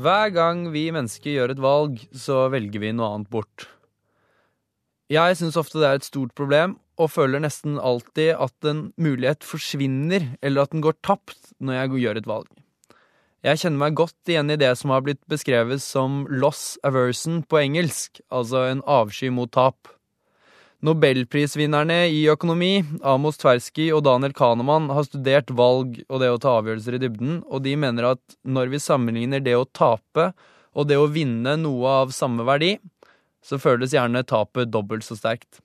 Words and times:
Hver 0.00 0.30
gang 0.32 0.62
vi 0.72 0.86
mennesker 0.94 1.34
gjør 1.34 1.52
et 1.52 1.60
valg, 1.60 1.98
så 2.16 2.46
velger 2.52 2.80
vi 2.80 2.92
noe 2.96 3.10
annet 3.12 3.28
bort. 3.32 3.66
Jeg 5.12 5.36
syns 5.36 5.58
ofte 5.60 5.80
det 5.82 5.88
er 5.88 5.98
et 5.98 6.06
stort 6.06 6.32
problem, 6.38 6.78
og 6.96 7.10
føler 7.12 7.42
nesten 7.42 7.76
alltid 7.76 8.32
at 8.38 8.68
en 8.70 8.82
mulighet 9.00 9.44
forsvinner, 9.44 10.30
eller 10.40 10.64
at 10.64 10.72
den 10.72 10.84
går 10.84 10.96
tapt, 11.04 11.52
når 11.58 11.76
jeg 11.76 12.02
gjør 12.04 12.20
et 12.20 12.30
valg. 12.30 12.48
Jeg 13.44 13.60
kjenner 13.60 13.82
meg 13.82 13.98
godt 13.98 14.30
igjen 14.30 14.52
i 14.52 14.58
det 14.60 14.72
som 14.78 14.92
har 14.94 15.04
blitt 15.04 15.20
beskrevet 15.28 15.82
som 15.84 16.22
loss 16.28 16.78
aversion 16.86 17.42
på 17.44 17.60
engelsk, 17.60 18.22
altså 18.32 18.68
en 18.70 18.84
avsky 18.88 19.28
mot 19.32 19.52
tap. 19.52 19.90
Nobelprisvinnerne 20.80 22.06
i 22.08 22.22
økonomi, 22.32 22.78
Amos 23.04 23.36
Tversky 23.36 23.90
og 23.92 24.00
Daniel 24.06 24.32
Kahneman, 24.32 24.86
har 24.88 25.04
studert 25.04 25.50
valg 25.52 25.98
og 26.06 26.22
det 26.22 26.30
å 26.32 26.38
ta 26.40 26.54
avgjørelser 26.56 26.96
i 26.96 27.00
dybden, 27.02 27.34
og 27.52 27.66
de 27.66 27.74
mener 27.76 28.06
at 28.14 28.36
når 28.48 28.72
vi 28.72 28.80
sammenligner 28.80 29.44
det 29.44 29.58
å 29.58 29.66
tape 29.76 30.30
og 30.72 30.88
det 30.88 30.96
å 30.96 31.10
vinne 31.12 31.58
noe 31.60 31.92
av 32.00 32.14
samme 32.16 32.46
verdi, 32.48 32.78
så 33.44 33.60
føles 33.60 33.92
gjerne 33.92 34.24
tapet 34.24 34.72
dobbelt 34.72 35.04
så 35.04 35.18
sterkt. 35.20 35.60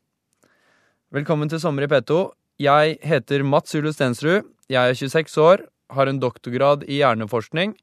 Velkommen 1.16 1.48
til 1.48 1.64
Sommer 1.64 1.88
i 1.88 1.92
P2. 1.94 2.20
Jeg 2.60 3.00
heter 3.08 3.48
Mats 3.48 3.72
Ulu 3.72 3.94
Stensrud. 3.96 4.44
Jeg 4.68 4.84
er 4.84 5.00
26 5.00 5.40
år, 5.40 5.64
har 5.96 6.12
en 6.12 6.20
doktorgrad 6.20 6.84
i 6.92 7.00
hjerneforskning 7.00 7.78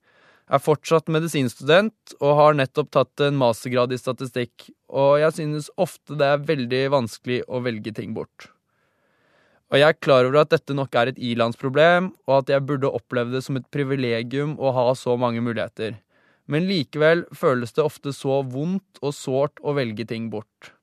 er 0.51 0.63
fortsatt 0.63 1.11
medisinstudent 1.13 2.17
og 2.19 2.35
har 2.39 2.57
nettopp 2.59 2.91
tatt 2.93 3.23
en 3.25 3.39
mastergrad 3.41 3.95
i 3.95 4.01
statistikk, 4.01 4.71
og 4.93 5.21
jeg 5.23 5.37
synes 5.39 5.71
ofte 5.81 6.19
det 6.19 6.29
er 6.29 6.49
veldig 6.51 6.83
vanskelig 6.97 7.43
å 7.49 7.63
velge 7.65 7.95
ting 7.97 8.17
bort. 8.17 8.49
Og 9.73 9.81
jeg 9.81 9.89
er 9.89 10.03
klar 10.05 10.27
over 10.29 10.43
at 10.43 10.51
dette 10.53 10.75
nok 10.77 10.93
er 11.01 11.09
et 11.09 11.21
ilandsproblem, 11.33 12.11
og 12.29 12.35
at 12.43 12.51
jeg 12.53 12.65
burde 12.69 12.91
oppleve 12.93 13.33
det 13.33 13.41
som 13.47 13.57
et 13.57 13.69
privilegium 13.73 14.59
å 14.61 14.75
ha 14.77 14.91
så 14.99 15.17
mange 15.17 15.41
muligheter. 15.41 15.97
Men 16.51 16.67
likevel 16.69 17.25
føles 17.33 17.73
det 17.73 17.87
ofte 17.87 18.13
så 18.13 18.43
vondt 18.45 19.01
og 19.01 19.15
sårt 19.17 19.63
å 19.65 19.73
velge 19.79 20.05
ting 20.11 20.29
bort. 20.33 20.75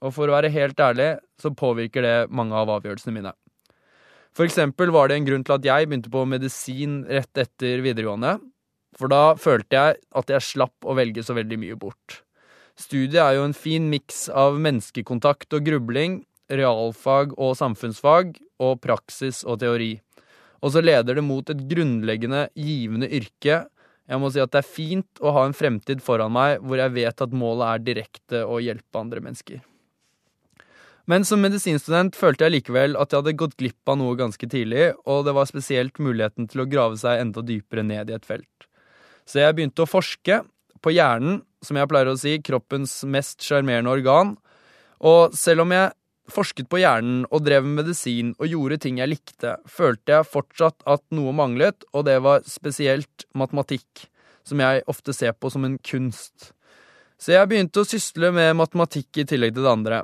Og 0.00 0.14
for 0.16 0.30
å 0.30 0.38
være 0.38 0.52
helt 0.54 0.80
ærlig, 0.80 1.10
så 1.36 1.52
påvirker 1.52 2.06
det 2.06 2.16
mange 2.32 2.56
av 2.56 2.72
avgjørelsene 2.78 3.18
mine. 3.18 3.34
For 4.32 4.46
eksempel 4.46 4.92
var 4.94 5.10
det 5.10 5.18
en 5.18 5.26
grunn 5.26 5.44
til 5.44 5.58
at 5.58 5.66
jeg 5.66 5.90
begynte 5.90 6.12
på 6.12 6.24
medisin 6.24 7.02
rett 7.10 7.42
etter 7.42 7.82
videregående, 7.84 8.38
for 8.98 9.12
da 9.12 9.36
følte 9.38 9.76
jeg 9.76 10.00
at 10.20 10.32
jeg 10.32 10.46
slapp 10.46 10.86
å 10.86 10.96
velge 10.98 11.24
så 11.24 11.36
veldig 11.36 11.58
mye 11.62 11.78
bort. 11.78 12.20
Studiet 12.80 13.20
er 13.20 13.36
jo 13.36 13.46
en 13.48 13.56
fin 13.56 13.90
miks 13.92 14.28
av 14.32 14.58
menneskekontakt 14.62 15.52
og 15.56 15.66
grubling, 15.66 16.22
realfag 16.50 17.34
og 17.38 17.56
samfunnsfag, 17.58 18.38
og 18.60 18.80
praksis 18.84 19.42
og 19.44 19.60
teori. 19.62 19.94
Og 20.60 20.74
så 20.74 20.82
leder 20.84 21.16
det 21.16 21.24
mot 21.24 21.50
et 21.52 21.60
grunnleggende 21.70 22.46
givende 22.58 23.08
yrke. 23.08 23.62
Jeg 24.10 24.20
må 24.20 24.30
si 24.32 24.42
at 24.42 24.52
det 24.52 24.62
er 24.62 24.68
fint 24.68 25.20
å 25.22 25.32
ha 25.36 25.46
en 25.46 25.56
fremtid 25.56 26.02
foran 26.04 26.34
meg 26.34 26.60
hvor 26.64 26.80
jeg 26.80 26.96
vet 26.96 27.24
at 27.24 27.36
målet 27.36 27.66
er 27.68 27.84
direkte 27.86 28.44
å 28.44 28.60
hjelpe 28.60 29.00
andre 29.00 29.22
mennesker. 29.24 29.60
Men 31.10 31.24
som 31.26 31.40
medisinstudent 31.42 32.14
følte 32.18 32.46
jeg 32.46 32.58
likevel 32.58 32.96
at 33.00 33.10
jeg 33.10 33.22
hadde 33.22 33.38
gått 33.40 33.56
glipp 33.58 33.88
av 33.88 33.96
noe 33.98 34.18
ganske 34.18 34.46
tidlig, 34.46 34.92
og 35.08 35.24
det 35.26 35.34
var 35.34 35.48
spesielt 35.48 35.98
muligheten 35.98 36.46
til 36.50 36.62
å 36.62 36.68
grave 36.70 37.00
seg 37.00 37.24
enda 37.24 37.42
dypere 37.42 37.82
ned 37.86 38.12
i 38.12 38.18
et 38.18 38.28
felt. 38.28 38.59
Så 39.28 39.42
jeg 39.42 39.56
begynte 39.56 39.84
å 39.84 39.90
forske 39.90 40.42
på 40.80 40.92
hjernen, 40.94 41.42
som 41.64 41.76
jeg 41.76 41.90
pleier 41.90 42.10
å 42.10 42.18
si, 42.18 42.38
kroppens 42.44 43.00
mest 43.08 43.44
sjarmerende 43.44 43.92
organ. 43.92 44.36
Og 45.04 45.34
selv 45.36 45.64
om 45.66 45.74
jeg 45.74 45.92
forsket 46.30 46.70
på 46.70 46.80
hjernen 46.80 47.24
og 47.28 47.44
drev 47.44 47.66
med 47.66 47.82
medisin 47.82 48.32
og 48.38 48.48
gjorde 48.50 48.80
ting 48.84 49.00
jeg 49.00 49.12
likte, 49.12 49.56
følte 49.68 50.16
jeg 50.16 50.30
fortsatt 50.30 50.86
at 50.88 51.02
noe 51.14 51.34
manglet, 51.36 51.84
og 51.92 52.06
det 52.08 52.20
var 52.24 52.46
spesielt 52.48 53.26
matematikk, 53.36 54.06
som 54.46 54.62
jeg 54.62 54.84
ofte 54.90 55.14
ser 55.16 55.34
på 55.36 55.50
som 55.52 55.66
en 55.66 55.76
kunst. 55.84 56.52
Så 57.20 57.34
jeg 57.34 57.50
begynte 57.50 57.82
å 57.82 57.88
sysle 57.88 58.30
med 58.32 58.56
matematikk 58.56 59.20
i 59.20 59.26
tillegg 59.28 59.52
til 59.56 59.66
det 59.66 59.74
andre. 59.74 60.00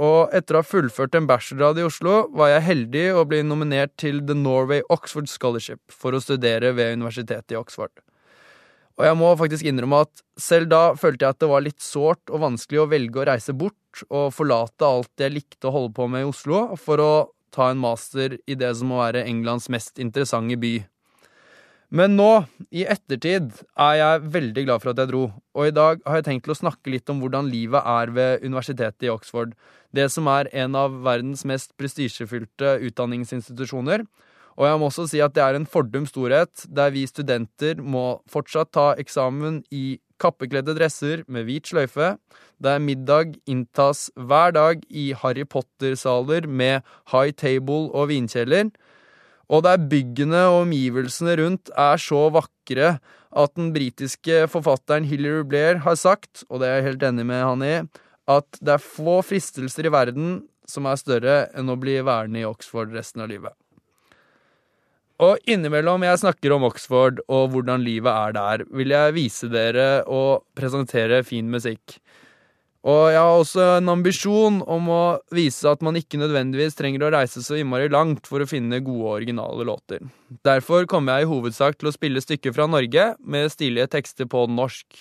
Og 0.00 0.32
etter 0.36 0.56
å 0.56 0.60
ha 0.60 0.68
fullført 0.68 1.16
en 1.16 1.28
bachelorgrad 1.28 1.80
i 1.80 1.86
Oslo, 1.86 2.16
var 2.36 2.52
jeg 2.52 2.66
heldig 2.66 3.06
å 3.16 3.24
bli 3.28 3.42
nominert 3.44 3.94
til 4.00 4.22
The 4.28 4.36
Norway 4.36 4.84
Oxford 4.92 5.28
Scholarship 5.32 5.80
for 5.92 6.16
å 6.16 6.20
studere 6.20 6.74
ved 6.76 6.96
Universitetet 6.98 7.56
i 7.56 7.60
Oxford. 7.60 7.92
Og 8.96 9.04
jeg 9.04 9.16
må 9.20 9.30
faktisk 9.36 9.66
innrømme 9.68 10.02
at 10.06 10.22
selv 10.40 10.70
da 10.72 10.82
følte 10.96 11.26
jeg 11.26 11.36
at 11.36 11.40
det 11.42 11.50
var 11.50 11.64
litt 11.64 11.82
sårt 11.84 12.32
og 12.32 12.42
vanskelig 12.46 12.80
å 12.80 12.88
velge 12.88 13.20
å 13.20 13.26
reise 13.28 13.52
bort 13.56 14.04
og 14.08 14.32
forlate 14.36 14.88
alt 14.88 15.20
jeg 15.20 15.34
likte 15.34 15.68
å 15.68 15.74
holde 15.74 15.96
på 15.96 16.08
med 16.08 16.24
i 16.24 16.28
Oslo, 16.30 16.62
for 16.80 17.00
å 17.00 17.12
ta 17.52 17.70
en 17.72 17.80
master 17.80 18.38
i 18.48 18.56
det 18.58 18.72
som 18.76 18.92
må 18.92 19.00
være 19.00 19.24
Englands 19.28 19.68
mest 19.72 20.00
interessante 20.02 20.56
by. 20.60 20.78
Men 21.96 22.16
nå, 22.18 22.30
i 22.74 22.82
ettertid, 22.88 23.52
er 23.78 23.98
jeg 24.00 24.30
veldig 24.34 24.64
glad 24.66 24.82
for 24.82 24.90
at 24.90 25.00
jeg 25.00 25.10
dro, 25.12 25.26
og 25.54 25.68
i 25.68 25.74
dag 25.74 26.00
har 26.02 26.18
jeg 26.18 26.26
tenkt 26.26 26.46
til 26.48 26.56
å 26.56 26.58
snakke 26.58 26.90
litt 26.90 27.12
om 27.12 27.20
hvordan 27.22 27.46
livet 27.52 27.84
er 27.86 28.10
ved 28.16 28.42
universitetet 28.42 29.06
i 29.06 29.12
Oxford, 29.12 29.52
det 29.94 30.08
som 30.12 30.26
er 30.32 30.50
en 30.64 30.74
av 30.76 30.96
verdens 31.06 31.44
mest 31.46 31.76
prestisjefylte 31.78 32.74
utdanningsinstitusjoner, 32.88 34.02
og 34.56 34.64
jeg 34.64 34.80
må 34.80 34.88
også 34.88 35.04
si 35.10 35.20
at 35.20 35.34
det 35.36 35.44
er 35.44 35.58
en 35.58 35.68
fordum 35.68 36.06
storhet, 36.08 36.64
der 36.72 36.92
vi 36.94 37.04
studenter 37.08 37.80
må 37.82 38.22
fortsatt 38.30 38.72
ta 38.72 38.86
eksamen 39.00 39.60
i 39.74 39.98
kappekledde 40.22 40.72
dresser 40.78 41.22
med 41.28 41.44
hvit 41.44 41.68
sløyfe, 41.68 42.14
der 42.62 42.80
middag 42.80 43.36
inntas 43.44 44.08
hver 44.16 44.54
dag 44.56 44.80
i 44.88 45.10
Harry 45.20 45.44
Potter-saler 45.44 46.48
med 46.48 46.80
high 47.12 47.34
table 47.36 47.90
og 47.92 48.08
vinkjeller, 48.12 48.72
og 49.52 49.62
der 49.62 49.84
byggene 49.92 50.40
og 50.48 50.64
omgivelsene 50.64 51.36
rundt 51.38 51.70
er 51.76 52.00
så 52.02 52.24
vakre 52.34 52.96
at 53.36 53.54
den 53.58 53.70
britiske 53.76 54.46
forfatteren 54.50 55.06
Hilary 55.06 55.44
Blair 55.46 55.84
har 55.84 56.00
sagt, 56.00 56.46
og 56.48 56.62
det 56.62 56.70
er 56.70 56.80
jeg 56.80 56.88
helt 56.90 57.06
enig 57.10 57.28
med 57.28 57.44
han 57.44 57.62
i, 57.66 57.76
at 58.26 58.58
det 58.58 58.74
er 58.74 58.82
få 58.82 59.20
fristelser 59.22 59.86
i 59.86 59.92
verden 59.92 60.40
som 60.66 60.88
er 60.88 60.98
større 60.98 61.38
enn 61.54 61.70
å 61.70 61.78
bli 61.78 62.00
værende 62.02 62.42
i 62.42 62.48
Oxford 62.48 62.90
resten 62.96 63.22
av 63.22 63.30
livet. 63.30 63.54
Og 65.22 65.40
innimellom 65.48 66.04
jeg 66.04 66.20
snakker 66.20 66.52
om 66.52 66.66
Oxford 66.68 67.22
og 67.32 67.54
hvordan 67.54 67.84
livet 67.84 68.12
er 68.12 68.34
der, 68.36 68.64
vil 68.68 68.92
jeg 68.92 69.14
vise 69.16 69.48
dere 69.48 70.02
og 70.04 70.44
presentere 70.58 71.22
fin 71.24 71.48
musikk. 71.48 71.96
Og 72.86 73.08
jeg 73.10 73.18
har 73.18 73.40
også 73.40 73.64
en 73.80 73.88
ambisjon 73.90 74.60
om 74.70 74.90
å 74.94 75.02
vise 75.34 75.66
at 75.66 75.80
man 75.82 75.96
ikke 75.98 76.20
nødvendigvis 76.20 76.76
trenger 76.78 77.02
å 77.02 77.10
reise 77.16 77.42
så 77.42 77.56
innmari 77.58 77.88
langt 77.90 78.28
for 78.30 78.44
å 78.44 78.46
finne 78.46 78.78
gode, 78.84 79.16
originale 79.16 79.66
låter. 79.66 80.04
Derfor 80.46 80.86
kommer 80.86 81.16
jeg 81.16 81.26
i 81.26 81.30
hovedsak 81.32 81.80
til 81.80 81.90
å 81.90 81.94
spille 81.96 82.22
stykker 82.22 82.54
fra 82.54 82.68
Norge 82.70 83.08
med 83.18 83.50
stilige 83.50 83.88
tekster 83.96 84.28
på 84.30 84.44
norsk. 84.52 85.00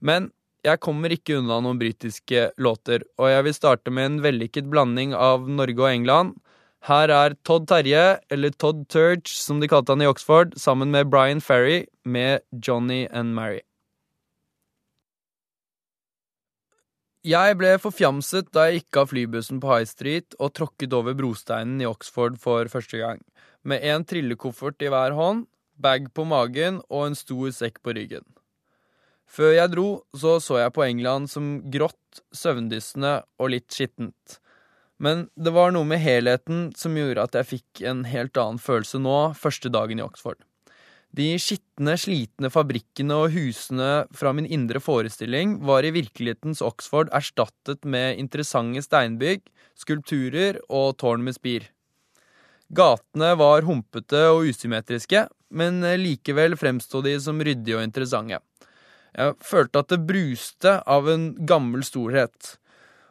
Men 0.00 0.30
jeg 0.64 0.80
kommer 0.80 1.12
ikke 1.12 1.42
unna 1.42 1.58
noen 1.60 1.80
britiske 1.80 2.50
låter, 2.60 3.04
og 3.20 3.28
jeg 3.32 3.44
vil 3.48 3.56
starte 3.56 3.92
med 3.92 4.06
en 4.06 4.18
vellykket 4.24 4.70
blanding 4.72 5.12
av 5.16 5.44
Norge 5.48 5.82
og 5.82 5.90
England. 5.90 6.38
Her 6.88 7.12
er 7.12 7.34
Todd 7.44 7.66
Terje, 7.68 8.20
eller 8.32 8.54
Todd 8.56 8.86
Turge 8.88 9.28
som 9.28 9.60
de 9.60 9.68
kalte 9.68 9.92
han 9.92 10.00
i 10.00 10.08
Oxford, 10.08 10.54
sammen 10.56 10.90
med 10.94 11.10
Brian 11.12 11.42
Ferry 11.44 11.84
med 12.04 12.40
Johnny 12.56 13.06
and 13.12 13.34
Mary. 13.36 13.60
Jeg 17.20 17.58
ble 17.60 17.74
forfjamset 17.76 18.48
da 18.56 18.70
jeg 18.70 18.78
gikk 18.80 18.96
av 18.96 19.10
flybussen 19.10 19.58
på 19.60 19.68
High 19.68 19.84
Street 19.84 20.36
og 20.40 20.54
tråkket 20.56 20.94
over 20.96 21.12
brosteinen 21.18 21.82
i 21.82 21.88
Oxford 21.88 22.40
for 22.40 22.64
første 22.72 22.96
gang, 22.96 23.20
med 23.60 23.84
en 23.84 24.06
trillekoffert 24.08 24.80
i 24.80 24.88
hver 24.88 25.12
hånd, 25.18 25.44
bag 25.76 26.08
på 26.16 26.24
magen 26.24 26.80
og 26.88 27.10
en 27.10 27.18
stor 27.18 27.52
sekk 27.52 27.82
på 27.84 27.92
ryggen. 27.92 28.24
Før 29.28 29.52
jeg 29.52 29.72
dro, 29.76 29.88
så 30.16 30.38
så 30.40 30.62
jeg 30.62 30.72
på 30.72 30.86
England 30.88 31.28
som 31.28 31.58
grått, 31.70 32.24
søvndyssende 32.32 33.18
og 33.36 33.52
litt 33.52 33.68
skittent. 33.68 34.40
Men 35.00 35.28
det 35.34 35.54
var 35.56 35.72
noe 35.72 35.88
med 35.88 36.02
helheten 36.02 36.68
som 36.76 36.96
gjorde 36.98 37.24
at 37.24 37.38
jeg 37.38 37.48
fikk 37.54 37.82
en 37.88 38.04
helt 38.08 38.36
annen 38.36 38.60
følelse 38.60 39.00
nå, 39.00 39.32
første 39.38 39.72
dagen 39.72 40.00
i 40.00 40.04
Oxford. 40.04 40.42
De 41.16 41.32
skitne, 41.42 41.96
slitne 41.98 42.50
fabrikkene 42.54 43.16
og 43.18 43.32
husene 43.34 44.04
fra 44.14 44.30
min 44.36 44.46
indre 44.46 44.78
forestilling 44.78 45.56
var 45.66 45.82
i 45.82 45.90
virkelighetens 45.96 46.60
Oxford 46.62 47.10
erstattet 47.16 47.82
med 47.82 48.20
interessante 48.20 48.84
steinbygg, 48.84 49.42
skulpturer 49.74 50.60
og 50.68 51.00
tårn 51.02 51.24
med 51.26 51.34
spir. 51.34 51.66
Gatene 52.70 53.32
var 53.40 53.66
humpete 53.66 54.22
og 54.30 54.52
usymmetriske, 54.52 55.24
men 55.50 55.82
likevel 55.98 56.54
fremsto 56.60 57.00
de 57.02 57.16
som 57.18 57.40
ryddige 57.42 57.80
og 57.80 57.88
interessante. 57.88 58.38
Jeg 59.10 59.34
følte 59.42 59.82
at 59.82 59.90
det 59.90 60.04
bruste 60.06 60.76
av 60.86 61.08
en 61.10 61.32
gammel 61.42 61.82
storhet. 61.82 62.59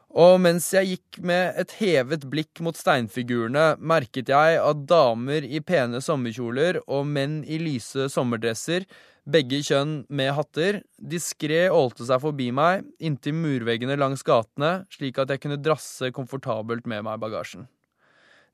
Og 0.10 0.40
mens 0.42 0.66
jeg 0.74 0.96
gikk 0.96 1.20
med 1.22 1.60
et 1.62 1.76
hevet 1.78 2.24
blikk 2.32 2.64
mot 2.66 2.78
steinfigurene, 2.78 3.76
merket 3.78 4.32
jeg 4.34 4.58
at 4.58 4.82
damer 4.90 5.46
i 5.46 5.62
pene 5.62 6.02
sommerkjoler 6.02 6.82
og 6.88 7.06
menn 7.06 7.44
i 7.46 7.60
lyse 7.62 8.08
sommerdresser, 8.10 8.88
begge 9.30 9.60
kjønn 9.62 10.08
med 10.10 10.34
hatter, 10.34 10.82
diskré 10.98 11.68
ålte 11.70 12.08
seg 12.08 12.24
forbi 12.24 12.50
meg 12.56 12.88
inntil 12.98 13.38
murveggene 13.38 14.00
langs 14.00 14.26
gatene, 14.26 14.88
slik 14.90 15.22
at 15.22 15.30
jeg 15.30 15.44
kunne 15.44 15.62
drasse 15.62 16.10
komfortabelt 16.16 16.90
med 16.90 17.06
meg 17.06 17.22
bagasjen. 17.22 17.68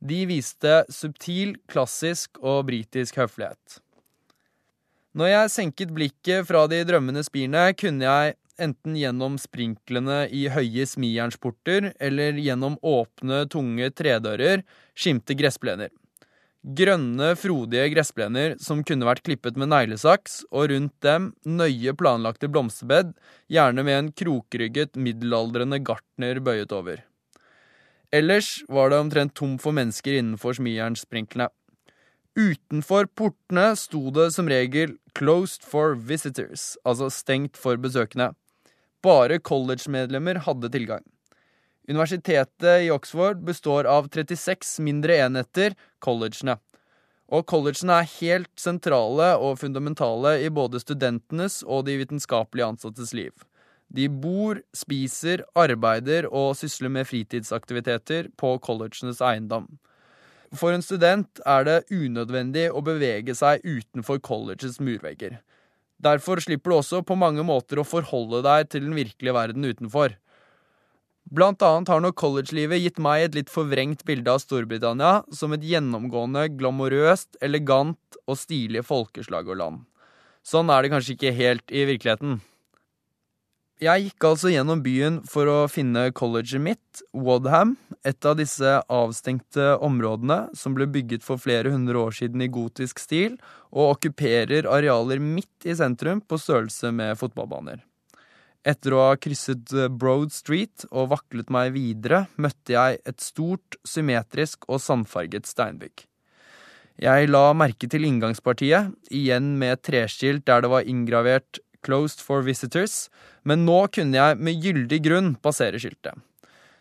De 0.04 0.26
viste 0.28 0.82
subtil, 0.92 1.56
klassisk 1.72 2.42
og 2.44 2.66
britisk 2.68 3.16
høflighet. 3.22 3.80
Når 5.16 5.32
jeg 5.32 5.52
senket 5.54 5.94
blikket 5.96 6.44
fra 6.50 6.66
de 6.68 6.82
drømmende 6.84 7.24
spirene, 7.24 7.70
kunne 7.80 8.04
jeg 8.04 8.36
enten 8.62 8.96
gjennom 8.98 9.38
sprinklene 9.42 10.26
i 10.34 10.46
høye 10.54 10.86
smijernsporter 10.88 11.92
eller 12.00 12.40
gjennom 12.40 12.78
åpne, 12.86 13.44
tunge 13.52 13.92
tredører 13.96 14.64
skimte 14.98 15.38
gressplener. 15.38 15.92
Grønne, 16.66 17.36
frodige 17.38 17.92
gressplener 17.94 18.56
som 18.58 18.80
kunne 18.82 19.06
vært 19.06 19.22
klippet 19.28 19.58
med 19.62 19.70
neglesaks, 19.70 20.40
og 20.50 20.72
rundt 20.72 20.96
dem 21.06 21.28
nøye 21.46 21.94
planlagte 21.94 22.50
blomsterbed, 22.50 23.12
gjerne 23.54 23.84
med 23.86 24.00
en 24.00 24.10
krokrygget, 24.18 24.98
middelaldrende 24.98 25.78
gartner 25.86 26.42
bøyet 26.42 26.74
over. 26.74 27.04
Ellers 28.16 28.64
var 28.72 28.90
det 28.90 28.98
omtrent 29.04 29.36
tomt 29.38 29.62
for 29.62 29.78
mennesker 29.78 30.18
innenfor 30.18 30.58
smijernsprinklene. 30.58 31.52
Utenfor 32.36 33.08
portene 33.16 33.70
sto 33.80 34.10
det 34.12 34.32
som 34.36 34.50
regel 34.52 34.98
'closed 35.14 35.64
for 35.64 35.96
visitors', 35.96 36.76
altså 36.84 37.08
stengt 37.14 37.56
for 37.56 37.78
besøkende. 37.78 38.34
Bare 39.06 39.38
college-medlemmer 39.40 40.40
hadde 40.48 40.72
tilgang. 40.74 41.04
Universitetet 41.88 42.82
i 42.82 42.90
Oxford 42.90 43.44
består 43.46 43.86
av 43.86 44.08
36 44.10 44.80
mindre 44.82 45.20
enheter, 45.22 45.76
collegene. 46.02 46.58
Og 47.30 47.46
collegene 47.50 48.00
er 48.02 48.10
helt 48.18 48.54
sentrale 48.58 49.36
og 49.38 49.60
fundamentale 49.62 50.40
i 50.42 50.50
både 50.50 50.82
studentenes 50.82 51.62
og 51.62 51.86
de 51.86 52.00
vitenskapelig 52.02 52.66
ansattes 52.66 53.14
liv. 53.14 53.34
De 53.94 54.08
bor, 54.10 54.64
spiser, 54.74 55.44
arbeider 55.54 56.26
og 56.32 56.56
sysler 56.58 56.90
med 56.90 57.06
fritidsaktiviteter 57.06 58.32
på 58.42 58.56
collegenes 58.66 59.22
eiendom. 59.22 59.68
For 60.56 60.74
en 60.74 60.86
student 60.86 61.42
er 61.46 61.66
det 61.68 61.84
unødvendig 61.94 62.72
å 62.74 62.82
bevege 62.86 63.36
seg 63.38 63.62
utenfor 63.66 64.22
colleges 64.26 64.80
murvegger. 64.82 65.38
Derfor 66.02 66.42
slipper 66.44 66.72
du 66.72 66.78
også 66.78 67.02
på 67.08 67.18
mange 67.18 67.44
måter 67.48 67.80
å 67.80 67.88
forholde 67.88 68.44
deg 68.46 68.70
til 68.72 68.86
den 68.88 68.96
virkelige 68.98 69.36
verden 69.36 69.66
utenfor. 69.66 70.18
Blant 71.26 71.64
annet 71.66 71.90
har 71.90 72.04
nok 72.04 72.18
collegelivet 72.22 72.84
gitt 72.84 73.00
meg 73.02 73.24
et 73.24 73.38
litt 73.38 73.50
forvrengt 73.50 74.04
bilde 74.06 74.30
av 74.30 74.44
Storbritannia 74.44 75.24
som 75.34 75.56
et 75.56 75.64
gjennomgående 75.66 76.52
glamorøst, 76.54 77.40
elegant 77.42 78.20
og 78.28 78.38
stilig 78.38 78.84
folkeslag 78.86 79.50
og 79.50 79.58
land. 79.62 79.80
Sånn 80.46 80.70
er 80.70 80.86
det 80.86 80.92
kanskje 80.94 81.16
ikke 81.16 81.34
helt 81.34 81.74
i 81.74 81.88
virkeligheten. 81.90 82.38
Jeg 83.84 84.06
gikk 84.06 84.24
altså 84.24 84.48
gjennom 84.54 84.80
byen 84.80 85.18
for 85.28 85.50
å 85.52 85.56
finne 85.68 86.06
colleget 86.16 86.62
mitt, 86.64 87.02
Wadham, 87.12 87.74
et 88.08 88.24
av 88.24 88.38
disse 88.40 88.78
avstengte 88.88 89.74
områdene 89.84 90.54
som 90.56 90.78
ble 90.78 90.88
bygget 90.88 91.26
for 91.26 91.42
flere 91.44 91.74
hundre 91.74 92.00
år 92.00 92.16
siden 92.16 92.46
i 92.46 92.48
gotisk 92.48 93.04
stil, 93.04 93.36
og 93.76 93.98
okkuperer 93.98 94.70
arealer 94.72 95.20
midt 95.20 95.68
i 95.68 95.76
sentrum 95.76 96.24
på 96.24 96.40
størrelse 96.40 96.94
med 96.96 97.20
fotballbaner. 97.20 97.84
Etter 98.64 98.96
å 98.96 99.04
ha 99.10 99.20
krysset 99.20 99.76
Broad 100.00 100.32
Street 100.32 100.88
og 100.88 101.12
vaklet 101.12 101.52
meg 101.52 101.76
videre, 101.76 102.30
møtte 102.40 102.78
jeg 102.78 103.04
et 103.04 103.20
stort, 103.20 103.76
symmetrisk 103.84 104.70
og 104.72 104.80
sandfarget 104.80 105.52
steinbygg. 105.52 106.08
Jeg 106.96 107.28
la 107.28 107.50
merke 107.52 107.90
til 107.92 108.08
inngangspartiet, 108.08 108.96
igjen 109.12 109.58
med 109.60 109.84
treskilt 109.84 110.46
der 110.48 110.64
det 110.64 110.72
var 110.72 110.88
inngravert 110.88 111.60
'Closed 111.86 112.20
for 112.26 112.42
Visitors', 112.42 113.10
men 113.46 113.66
nå 113.68 113.86
kunne 113.94 114.18
jeg 114.18 114.42
med 114.42 114.62
gyldig 114.64 115.00
grunn 115.06 115.36
passere 115.38 115.80
skiltet. 115.80 116.18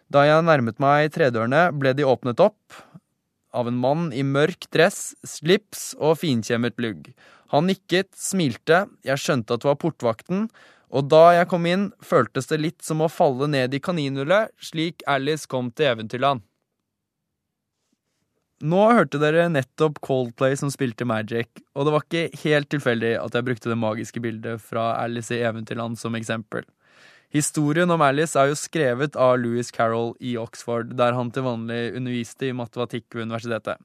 Da 0.09 0.25
jeg 0.25 0.45
nærmet 0.49 0.81
meg 0.81 1.13
tredørene, 1.13 1.69
ble 1.77 1.93
de 1.93 2.09
åpnet 2.09 2.41
opp 2.41 2.83
av 3.55 3.69
en 3.71 3.79
mann 3.79 4.09
i 4.13 4.25
mørk 4.27 4.67
dress, 4.75 5.15
slips 5.23 5.93
og 6.01 6.19
finkjemmet 6.23 6.81
lugg. 6.83 7.13
Han 7.55 7.69
nikket, 7.71 8.11
smilte, 8.19 8.87
jeg 9.07 9.21
skjønte 9.23 9.55
at 9.55 9.63
det 9.63 9.71
var 9.71 9.79
portvakten, 9.79 10.49
og 10.95 11.09
da 11.11 11.23
jeg 11.37 11.51
kom 11.51 11.67
inn, 11.67 11.87
føltes 12.03 12.51
det 12.51 12.61
litt 12.63 12.83
som 12.87 13.03
å 13.03 13.11
falle 13.11 13.49
ned 13.51 13.75
i 13.75 13.83
kaninhullet, 13.83 14.51
slik 14.63 15.03
Alice 15.11 15.51
kom 15.51 15.71
til 15.75 15.93
Eventyrland. 15.93 16.43
Nå 18.63 18.85
hørte 18.95 19.19
dere 19.19 19.49
nettopp 19.51 19.99
Coldplay 20.05 20.55
som 20.57 20.71
spilte 20.71 21.07
Magic, 21.09 21.49
og 21.75 21.87
det 21.87 21.95
var 21.95 22.05
ikke 22.05 22.43
helt 22.45 22.69
tilfeldig 22.71 23.17
at 23.19 23.35
jeg 23.35 23.47
brukte 23.49 23.73
det 23.73 23.79
magiske 23.81 24.23
bildet 24.23 24.63
fra 24.63 24.93
Alice 25.03 25.35
i 25.35 25.43
Eventyrland 25.43 25.99
som 25.99 26.15
eksempel. 26.15 26.63
Historien 27.35 27.91
om 27.91 28.05
Alice 28.07 28.39
er 28.39 28.53
jo 28.53 28.59
skrevet 28.59 29.19
av 29.19 29.41
Louis 29.43 29.73
Carroll 29.75 30.13
i 30.23 30.37
Oxford, 30.39 30.95
der 30.95 31.17
han 31.19 31.33
til 31.35 31.43
vanlig 31.49 31.97
underviste 31.99 32.47
i 32.47 32.55
matematikk 32.55 33.09
ved 33.11 33.27
universitetet. 33.27 33.83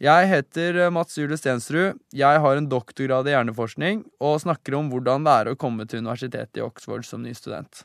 Jeg 0.00 0.30
heter 0.30 0.86
Mats 0.88 1.18
Jule 1.20 1.36
Stensrud, 1.36 2.00
jeg 2.16 2.40
har 2.40 2.56
en 2.56 2.70
doktorgrad 2.72 3.28
i 3.28 3.34
hjerneforskning, 3.34 4.06
og 4.16 4.40
snakker 4.40 4.78
om 4.78 4.88
hvordan 4.88 5.28
det 5.28 5.36
er 5.36 5.52
å 5.52 5.58
komme 5.60 5.84
til 5.84 6.00
universitetet 6.00 6.56
i 6.56 6.64
Oxford 6.64 7.04
som 7.04 7.20
ny 7.20 7.36
student. 7.36 7.84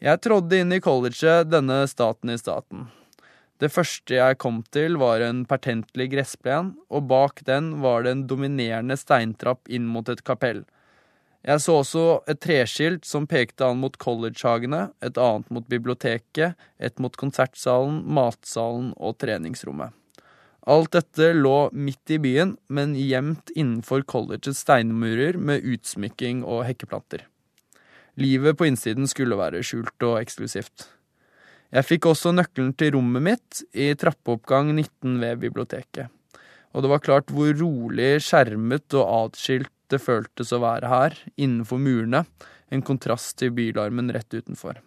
Jeg 0.00 0.24
trådde 0.24 0.64
inn 0.64 0.72
i 0.72 0.80
colleget, 0.80 1.52
denne 1.52 1.82
staten 1.92 2.32
i 2.32 2.40
staten. 2.40 2.88
Det 3.64 3.70
første 3.72 4.18
jeg 4.18 4.36
kom 4.42 4.58
til, 4.76 4.98
var 5.00 5.22
en 5.24 5.44
pertentlig 5.48 6.10
gressplen, 6.12 6.74
og 6.92 7.06
bak 7.08 7.40
den 7.48 7.78
var 7.80 8.04
det 8.04 8.10
en 8.12 8.24
dominerende 8.28 8.96
steintrapp 9.00 9.70
inn 9.72 9.86
mot 9.88 10.08
et 10.12 10.20
kapell. 10.26 10.66
Jeg 11.44 11.62
så 11.64 11.78
også 11.80 12.02
et 12.28 12.42
treskilt 12.44 13.08
som 13.08 13.28
pekte 13.28 13.64
an 13.64 13.80
mot 13.80 13.96
collegehagene, 14.00 14.90
et 15.00 15.20
annet 15.20 15.48
mot 15.52 15.64
biblioteket, 15.68 16.58
et 16.76 17.00
mot 17.00 17.16
konsertsalen, 17.20 18.02
matsalen 18.04 18.90
og 18.96 19.16
treningsrommet. 19.24 19.96
Alt 20.68 20.92
dette 20.96 21.30
lå 21.36 21.70
midt 21.72 22.12
i 22.12 22.18
byen, 22.20 22.56
men 22.68 22.92
gjemt 22.96 23.52
innenfor 23.56 24.04
collegets 24.08 24.60
steinmurer 24.64 25.40
med 25.40 25.64
utsmykking 25.64 26.44
og 26.44 26.66
hekkeplanter. 26.68 27.24
Livet 28.20 28.60
på 28.60 28.68
innsiden 28.68 29.08
skulle 29.08 29.40
være 29.40 29.64
skjult 29.64 30.08
og 30.08 30.20
eksklusivt. 30.20 30.90
Jeg 31.74 31.86
fikk 31.88 32.06
også 32.06 32.30
nøkkelen 32.30 32.70
til 32.78 32.92
rommet 32.94 33.24
mitt 33.26 33.60
i 33.74 33.88
trappeoppgang 33.98 34.68
19 34.76 35.16
ved 35.18 35.40
biblioteket. 35.42 36.12
Og 36.70 36.84
det 36.84 36.90
var 36.92 37.02
klart 37.02 37.32
hvor 37.34 37.50
rolig, 37.58 38.20
skjermet 38.22 38.94
og 38.94 39.08
atskilt 39.08 39.72
det 39.90 39.98
føltes 40.02 40.52
å 40.54 40.60
være 40.62 40.90
her, 40.90 41.16
innenfor 41.34 41.80
murene, 41.82 42.24
en 42.70 42.82
kontrast 42.86 43.36
til 43.40 43.50
bylarmen 43.54 44.12
rett 44.14 44.30
utenfor. 44.30 44.78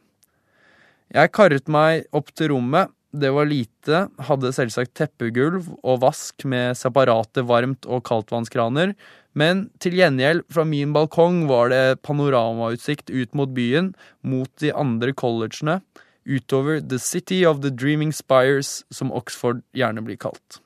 Jeg 1.12 1.34
karret 1.36 1.68
meg 1.72 2.08
opp 2.16 2.32
til 2.36 2.54
rommet, 2.54 2.92
det 3.12 3.34
var 3.36 3.48
lite, 3.48 4.02
hadde 4.28 4.56
selvsagt 4.56 4.96
teppegulv 5.00 5.70
og 5.78 6.02
vask 6.04 6.44
med 6.48 6.76
separate 6.80 7.44
varmt- 7.48 7.88
og 7.88 8.04
kaldtvannskraner, 8.08 8.96
men 9.38 9.68
til 9.84 9.96
gjengjeld, 10.00 10.48
fra 10.52 10.64
min 10.68 10.96
balkong 10.96 11.46
var 11.52 11.72
det 11.72 12.02
panoramautsikt 12.08 13.12
ut 13.12 13.36
mot 13.38 13.52
byen, 13.56 13.94
mot 14.24 14.52
de 14.64 14.72
andre 14.76 15.16
collegene, 15.16 15.82
utover 16.28 16.82
The 16.82 17.00
City 17.00 17.46
of 17.48 17.62
the 17.64 17.72
Dreaming 17.72 18.14
Spires, 18.14 18.84
som 18.90 19.12
Oxford 19.16 19.64
gjerne 19.74 20.04
blir 20.04 20.20
kalt. 20.20 20.60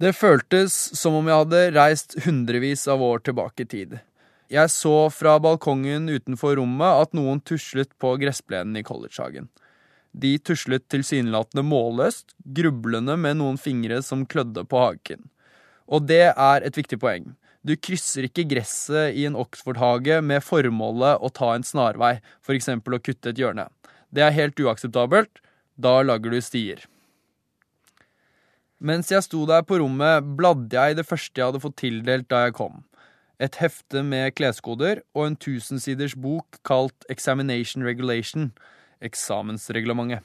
Det 0.00 0.14
føltes 0.16 0.72
som 0.96 1.18
om 1.18 1.26
jeg 1.28 1.42
hadde 1.42 1.64
reist 1.76 2.16
hundrevis 2.24 2.86
av 2.88 3.02
år 3.04 3.20
tilbake 3.28 3.66
i 3.66 3.68
tid. 3.68 3.98
Jeg 4.50 4.72
så 4.72 4.94
fra 5.12 5.36
balkongen 5.38 6.08
utenfor 6.08 6.56
rommet 6.58 7.04
at 7.04 7.12
noen 7.14 7.42
tuslet 7.44 7.92
på 8.00 8.14
gressplenen 8.22 8.80
i 8.80 8.84
collegehagen. 8.86 9.50
De 10.10 10.32
tuslet 10.42 10.88
tilsynelatende 10.90 11.62
målløst, 11.62 12.32
grublende 12.42 13.14
med 13.20 13.38
noen 13.38 13.60
fingre 13.60 14.00
som 14.02 14.24
klødde 14.26 14.64
på 14.66 14.80
haken. 14.80 15.28
Og 15.86 16.08
det 16.08 16.32
er 16.32 16.66
et 16.66 16.80
viktig 16.80 16.98
poeng. 17.02 17.28
Du 17.60 17.74
krysser 17.76 18.24
ikke 18.24 18.46
gresset 18.48 19.16
i 19.20 19.26
en 19.28 19.36
Oxford-hage 19.36 20.20
med 20.24 20.40
formålet 20.44 21.20
å 21.20 21.28
ta 21.28 21.52
en 21.52 21.66
snarvei, 21.66 22.14
f.eks. 22.40 22.70
å 22.72 23.00
kutte 23.04 23.34
et 23.34 23.40
hjørne. 23.40 23.66
Det 24.08 24.24
er 24.24 24.36
helt 24.36 24.60
uakseptabelt. 24.60 25.42
Da 25.80 26.00
lager 26.04 26.32
du 26.32 26.40
stier. 26.44 26.82
Mens 28.80 29.10
jeg 29.12 29.24
sto 29.26 29.44
der 29.48 29.64
på 29.68 29.78
rommet, 29.80 30.24
bladde 30.38 30.72
jeg 30.72 30.94
i 30.94 30.96
det 30.96 31.04
første 31.04 31.36
jeg 31.36 31.50
hadde 31.50 31.60
fått 31.60 31.78
tildelt 31.82 32.28
da 32.32 32.46
jeg 32.46 32.56
kom. 32.56 32.82
Et 33.40 33.56
hefte 33.60 34.02
med 34.04 34.34
kleskoder 34.36 35.02
og 35.16 35.26
en 35.26 35.36
tusensiders 35.40 36.16
bok 36.16 36.60
kalt 36.68 37.06
Examination 37.12 37.84
Regulation, 37.84 38.50
eksamensreglementet. 39.04 40.24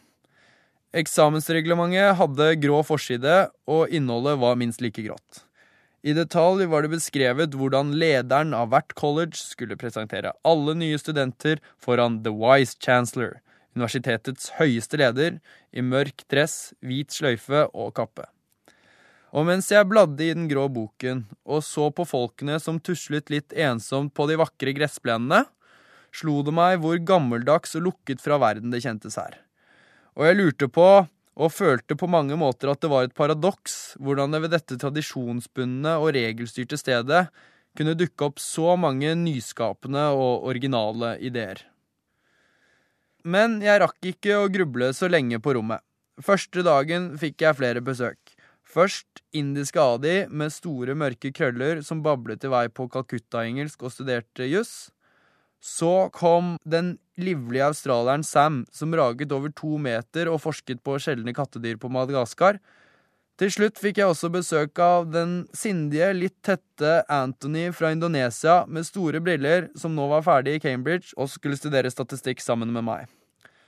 Eksamensreglementet 0.96 2.16
hadde 2.20 2.54
grå 2.64 2.80
forside, 2.88 3.50
og 3.68 3.92
innholdet 3.92 4.40
var 4.40 4.60
minst 4.60 4.84
like 4.84 5.04
grått. 5.04 5.45
I 6.06 6.14
detalj 6.14 6.68
var 6.70 6.86
det 6.86 6.92
beskrevet 6.92 7.56
hvordan 7.58 7.96
lederen 7.98 8.52
av 8.54 8.70
hvert 8.70 8.94
college 8.94 9.40
skulle 9.40 9.78
presentere 9.82 10.36
alle 10.46 10.76
nye 10.78 11.00
studenter 11.02 11.58
foran 11.82 12.20
The 12.22 12.30
Wise 12.30 12.78
Chancellor, 12.78 13.40
universitetets 13.74 14.52
høyeste 14.60 15.00
leder, 15.02 15.40
i 15.74 15.82
mørk 15.82 16.22
dress, 16.30 16.76
hvit 16.86 17.10
sløyfe 17.10 17.64
og 17.74 17.96
kappe. 17.98 18.28
Og 19.34 19.48
mens 19.50 19.72
jeg 19.74 19.90
bladde 19.90 20.22
i 20.22 20.36
den 20.38 20.46
grå 20.52 20.68
boken 20.70 21.26
og 21.42 21.66
så 21.66 21.90
på 21.90 22.06
folkene 22.06 22.60
som 22.62 22.78
tuslet 22.78 23.34
litt 23.34 23.58
ensomt 23.58 24.14
på 24.14 24.30
de 24.30 24.38
vakre 24.38 24.76
gressplenene, 24.78 25.42
slo 26.14 26.44
det 26.46 26.54
meg 26.54 26.78
hvor 26.86 27.02
gammeldags 27.02 27.74
og 27.82 27.90
lukket 27.90 28.22
fra 28.22 28.38
verden 28.46 28.70
det 28.70 28.86
kjentes 28.86 29.18
her. 29.18 29.42
Og 30.14 30.30
jeg 30.30 30.38
lurte 30.38 30.70
på 30.70 30.88
og 31.36 31.52
følte 31.52 31.98
på 32.00 32.08
mange 32.08 32.38
måter 32.40 32.72
at 32.72 32.82
det 32.84 32.92
var 32.92 33.08
et 33.08 33.16
paradoks 33.16 33.96
hvordan 34.00 34.32
det 34.32 34.42
ved 34.46 34.56
dette 34.56 34.78
tradisjonsbundne 34.80 35.98
og 36.00 36.14
regelstyrte 36.16 36.80
stedet 36.80 37.26
kunne 37.76 37.98
dukke 38.00 38.30
opp 38.30 38.40
så 38.40 38.76
mange 38.80 39.12
nyskapende 39.20 40.08
og 40.16 40.48
originale 40.48 41.18
ideer. 41.20 41.60
Men 43.26 43.60
jeg 43.64 43.82
rakk 43.82 44.12
ikke 44.14 44.38
å 44.38 44.50
gruble 44.54 44.92
så 44.96 45.10
lenge 45.12 45.42
på 45.44 45.58
rommet. 45.58 45.84
Første 46.24 46.64
dagen 46.64 47.16
fikk 47.20 47.44
jeg 47.44 47.58
flere 47.58 47.84
besøk. 47.84 48.20
Først 48.66 49.22
indiske 49.36 49.82
Adi 49.82 50.16
med 50.30 50.54
store, 50.54 50.96
mørke 50.98 51.32
krøller 51.36 51.82
som 51.86 52.02
bablet 52.06 52.46
i 52.46 52.52
vei 52.52 52.66
på 52.72 52.88
Calcutta-engelsk 52.92 53.84
og 53.84 53.94
studerte 53.94 54.48
juss. 54.48 54.90
Så 55.66 56.10
kom 56.14 56.58
den 56.64 56.98
livlige 57.18 57.66
australieren 57.66 58.24
Sam, 58.24 58.66
som 58.72 58.94
raget 58.94 59.32
over 59.34 59.50
to 59.50 59.80
meter 59.82 60.30
og 60.30 60.44
forsket 60.44 60.84
på 60.86 61.00
sjeldne 61.02 61.34
kattedyr 61.34 61.80
på 61.82 61.90
Madagaskar. 61.90 62.60
Til 63.42 63.50
slutt 63.52 63.82
fikk 63.82 63.98
jeg 64.00 64.12
også 64.12 64.30
besøk 64.32 64.80
av 64.80 65.10
den 65.10 65.34
sindige, 65.58 66.12
litt 66.14 66.38
tette 66.46 67.02
Anthony 67.12 67.66
fra 67.74 67.90
Indonesia 67.96 68.62
med 68.70 68.86
store 68.88 69.20
briller, 69.26 69.72
som 69.76 69.98
nå 69.98 70.06
var 70.14 70.24
ferdig 70.28 70.60
i 70.60 70.64
Cambridge 70.64 71.18
og 71.18 71.34
skulle 71.34 71.58
studere 71.58 71.92
statistikk 71.92 72.46
sammen 72.46 72.70
med 72.72 72.86
meg. 72.86 73.10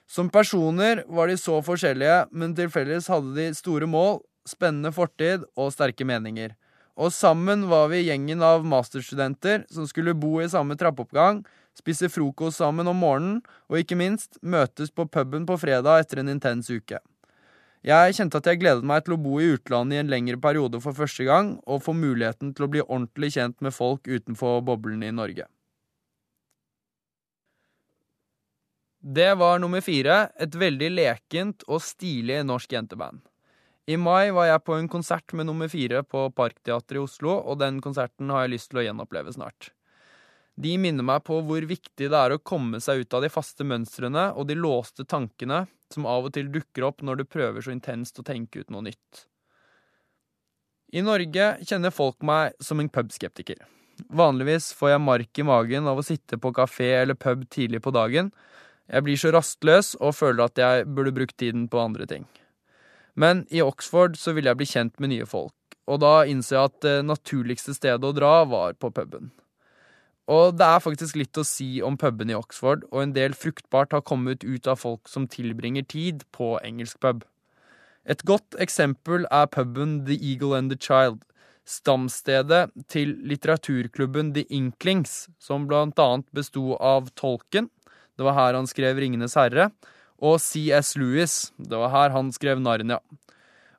Som 0.08 0.30
personer 0.32 1.02
var 1.10 1.28
de 1.28 1.36
så 1.42 1.58
forskjellige, 1.66 2.28
men 2.32 2.54
til 2.56 2.70
felles 2.72 3.10
hadde 3.12 3.34
de 3.36 3.50
store 3.58 3.90
mål, 3.90 4.22
spennende 4.48 4.94
fortid 4.96 5.50
og 5.58 5.74
sterke 5.74 6.06
meninger. 6.08 6.54
Og 6.98 7.10
sammen 7.14 7.66
var 7.68 7.90
vi 7.92 8.06
gjengen 8.06 8.40
av 8.46 8.64
masterstudenter 8.66 9.66
som 9.74 9.90
skulle 9.90 10.16
bo 10.18 10.38
i 10.40 10.48
samme 10.50 10.78
trappeoppgang, 10.80 11.44
spise 11.78 12.10
frokost 12.12 12.60
sammen 12.62 12.90
om 12.90 12.98
morgenen, 13.02 13.44
og 13.70 13.80
ikke 13.82 13.98
minst 14.00 14.42
møtes 14.42 14.92
på 14.92 15.06
puben 15.10 15.46
på 15.48 15.60
fredag 15.62 16.04
etter 16.04 16.24
en 16.24 16.34
intens 16.34 16.72
uke. 16.74 17.00
Jeg 17.88 18.16
kjente 18.18 18.40
at 18.42 18.48
jeg 18.50 18.60
gledet 18.60 18.84
meg 18.88 19.06
til 19.06 19.16
å 19.16 19.20
bo 19.22 19.38
i 19.40 19.52
utlandet 19.54 19.96
i 19.96 20.02
en 20.02 20.10
lengre 20.12 20.40
periode 20.42 20.82
for 20.84 20.98
første 20.98 21.28
gang, 21.28 21.54
og 21.70 21.86
få 21.86 21.94
muligheten 21.96 22.56
til 22.58 22.66
å 22.66 22.72
bli 22.74 22.84
ordentlig 22.84 23.36
kjent 23.38 23.62
med 23.64 23.76
folk 23.76 24.10
utenfor 24.10 24.60
boblene 24.66 25.08
i 25.08 25.16
Norge. 25.16 25.46
Det 29.00 29.30
var 29.40 29.62
nummer 29.64 29.80
fire, 29.86 30.26
et 30.36 30.56
veldig 30.58 30.90
lekent 30.92 31.64
og 31.70 31.80
stilig 31.86 32.42
norsk 32.44 32.74
jenteband. 32.76 33.22
I 33.88 33.96
mai 33.96 34.34
var 34.36 34.50
jeg 34.50 34.66
på 34.68 34.76
en 34.76 34.90
konsert 34.92 35.32
med 35.32 35.48
nummer 35.48 35.70
fire 35.72 36.02
på 36.04 36.26
Parkteatret 36.36 36.98
i 36.98 37.04
Oslo, 37.06 37.38
og 37.40 37.62
den 37.62 37.80
konserten 37.80 38.34
har 38.34 38.44
jeg 38.44 38.58
lyst 38.58 38.74
til 38.74 38.82
å 38.82 38.88
gjenoppleve 38.90 39.32
snart. 39.32 39.70
De 40.58 40.74
minner 40.82 41.06
meg 41.06 41.22
på 41.28 41.38
hvor 41.46 41.66
viktig 41.70 42.10
det 42.10 42.18
er 42.18 42.34
å 42.34 42.42
komme 42.42 42.80
seg 42.82 43.04
ut 43.04 43.14
av 43.14 43.22
de 43.22 43.30
faste 43.30 43.66
mønstrene 43.68 44.32
og 44.34 44.48
de 44.50 44.58
låste 44.58 45.06
tankene 45.06 45.68
som 45.94 46.08
av 46.10 46.26
og 46.28 46.34
til 46.34 46.50
dukker 46.52 46.88
opp 46.88 47.04
når 47.06 47.22
du 47.22 47.28
prøver 47.30 47.62
så 47.62 47.74
intenst 47.76 48.18
å 48.18 48.26
tenke 48.26 48.64
ut 48.64 48.74
noe 48.74 48.88
nytt. 48.90 49.28
I 50.98 51.04
Norge 51.04 51.48
kjenner 51.68 51.94
folk 51.94 52.24
meg 52.26 52.58
som 52.64 52.82
en 52.82 52.90
pubskeptiker. 52.90 53.60
Vanligvis 54.10 54.72
får 54.78 54.94
jeg 54.94 55.04
mark 55.04 55.40
i 55.42 55.46
magen 55.46 55.90
av 55.90 56.00
å 56.00 56.06
sitte 56.06 56.40
på 56.42 56.54
kafé 56.56 56.90
eller 57.02 57.18
pub 57.18 57.46
tidlig 57.54 57.84
på 57.86 57.94
dagen. 57.94 58.32
Jeg 58.88 59.04
blir 59.04 59.20
så 59.20 59.34
rastløs 59.36 59.96
og 60.00 60.16
føler 60.16 60.48
at 60.48 60.62
jeg 60.62 60.86
burde 60.90 61.14
brukt 61.14 61.38
tiden 61.38 61.68
på 61.70 61.82
andre 61.82 62.08
ting. 62.10 62.26
Men 63.14 63.46
i 63.54 63.62
Oxford 63.62 64.18
så 64.18 64.34
ville 64.34 64.50
jeg 64.50 64.62
bli 64.62 64.70
kjent 64.70 65.02
med 65.02 65.12
nye 65.12 65.26
folk, 65.28 65.56
og 65.90 66.02
da 66.02 66.22
innså 66.30 66.56
jeg 66.56 66.72
at 66.72 66.80
det 66.86 66.96
naturligste 67.06 67.76
stedet 67.76 68.06
å 68.06 68.16
dra 68.16 68.40
var 68.48 68.78
på 68.80 68.94
puben. 68.94 69.34
Og 70.28 70.58
det 70.60 70.66
er 70.68 70.84
faktisk 70.84 71.16
litt 71.16 71.40
å 71.40 71.46
si 71.48 71.78
om 71.84 71.96
puben 72.00 72.32
i 72.32 72.36
Oxford, 72.36 72.84
og 72.92 73.00
en 73.02 73.14
del 73.16 73.36
fruktbart 73.38 73.96
har 73.96 74.04
kommet 74.04 74.44
ut 74.44 74.68
av 74.68 74.82
folk 74.82 75.08
som 75.08 75.28
tilbringer 75.32 75.88
tid 75.88 76.26
på 76.36 76.58
engelsk 76.68 77.00
pub. 77.04 77.24
Et 78.08 78.20
godt 78.28 78.58
eksempel 78.64 79.26
er 79.32 79.48
puben 79.52 80.02
The 80.08 80.18
Eagle 80.20 80.58
and 80.58 80.72
the 80.72 80.80
Child, 80.80 81.24
stamstedet 81.68 82.70
til 82.92 83.16
litteraturklubben 83.28 84.34
The 84.36 84.46
Inklings, 84.52 85.28
som 85.40 85.68
blant 85.68 86.00
annet 86.00 86.28
besto 86.36 86.76
av 86.76 87.10
Tolken, 87.20 87.70
det 88.18 88.26
var 88.26 88.36
her 88.36 88.58
han 88.58 88.68
skrev 88.68 89.00
Ringenes 89.00 89.36
herre, 89.38 89.70
og 90.18 90.40
CS 90.42 90.96
Lewis, 90.98 91.36
det 91.60 91.78
var 91.78 91.94
her 91.94 92.16
han 92.16 92.32
skrev 92.34 92.60
Narnia. 92.64 93.00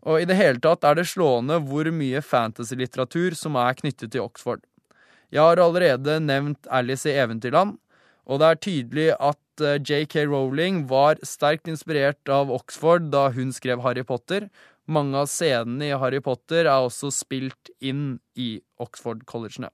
Og 0.06 0.22
i 0.22 0.28
det 0.28 0.36
hele 0.38 0.62
tatt 0.62 0.84
er 0.86 1.00
det 1.00 1.08
slående 1.10 1.58
hvor 1.66 1.88
mye 1.92 2.22
fantasy-litteratur 2.22 3.34
som 3.36 3.58
er 3.58 3.76
knyttet 3.80 4.14
til 4.14 4.24
Oxford. 4.24 4.62
Jeg 5.28 5.44
har 5.44 5.60
allerede 5.60 6.18
nevnt 6.24 6.68
Alice 6.72 7.08
i 7.10 7.18
Eventyrland, 7.20 7.76
og 8.28 8.40
det 8.40 8.48
er 8.48 8.60
tydelig 8.64 9.08
at 9.16 9.64
eh, 9.64 9.80
JK 9.80 10.16
Rowling 10.28 10.86
var 10.88 11.20
sterkt 11.26 11.68
inspirert 11.68 12.32
av 12.32 12.52
Oxford 12.52 13.10
da 13.12 13.28
hun 13.32 13.52
skrev 13.52 13.82
Harry 13.84 14.04
Potter. 14.08 14.48
Mange 14.88 15.20
av 15.20 15.28
scenene 15.28 15.90
i 15.90 15.98
Harry 16.00 16.20
Potter 16.24 16.64
er 16.64 16.86
også 16.86 17.10
spilt 17.12 17.72
inn 17.80 18.18
i 18.36 18.56
Oxford-collegene. 18.80 19.68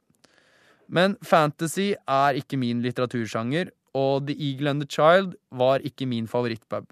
Men 0.90 1.14
fantasy 1.22 1.94
er 1.94 2.38
ikke 2.38 2.58
min 2.60 2.82
litteratursjanger, 2.84 3.70
og 3.94 4.26
The 4.26 4.34
Eagle 4.34 4.74
and 4.74 4.82
the 4.82 4.90
Child 4.90 5.36
var 5.54 5.82
ikke 5.86 6.06
min 6.10 6.26
favorittpub. 6.30 6.90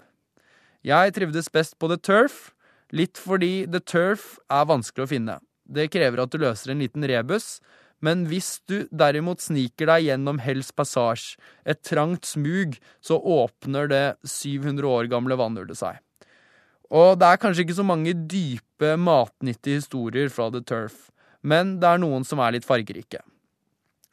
Jeg 0.83 1.13
trivdes 1.15 1.51
best 1.51 1.77
på 1.79 1.89
The 1.91 1.99
Turf, 1.99 2.53
litt 2.95 3.19
fordi 3.19 3.65
The 3.67 3.83
Turf 3.83 4.37
er 4.51 4.67
vanskelig 4.71 5.05
å 5.05 5.11
finne. 5.11 5.37
Det 5.63 5.89
krever 5.91 6.23
at 6.23 6.31
du 6.31 6.39
løser 6.39 6.73
en 6.73 6.83
liten 6.83 7.03
rebus, 7.07 7.57
men 8.03 8.25
hvis 8.27 8.57
du 8.67 8.83
derimot 8.91 9.41
sniker 9.43 9.87
deg 9.87 10.09
gjennom 10.09 10.41
Hells 10.43 10.73
Passage, 10.75 11.37
et 11.63 11.79
trangt 11.87 12.27
smug, 12.27 12.75
så 12.99 13.15
åpner 13.17 13.87
det 13.91 14.05
700 14.27 14.89
år 14.89 15.11
gamle 15.11 15.37
vannhullet 15.39 15.79
seg. 15.79 16.01
Og 16.93 17.15
det 17.17 17.29
er 17.29 17.39
kanskje 17.41 17.63
ikke 17.63 17.79
så 17.79 17.85
mange 17.87 18.13
dype, 18.13 18.95
matnyttige 18.99 19.79
historier 19.79 20.27
fra 20.33 20.49
The 20.53 20.61
Turf, 20.67 21.07
men 21.41 21.77
det 21.81 21.89
er 21.89 22.03
noen 22.03 22.27
som 22.27 22.43
er 22.43 22.57
litt 22.57 22.67
fargerike. 22.67 23.23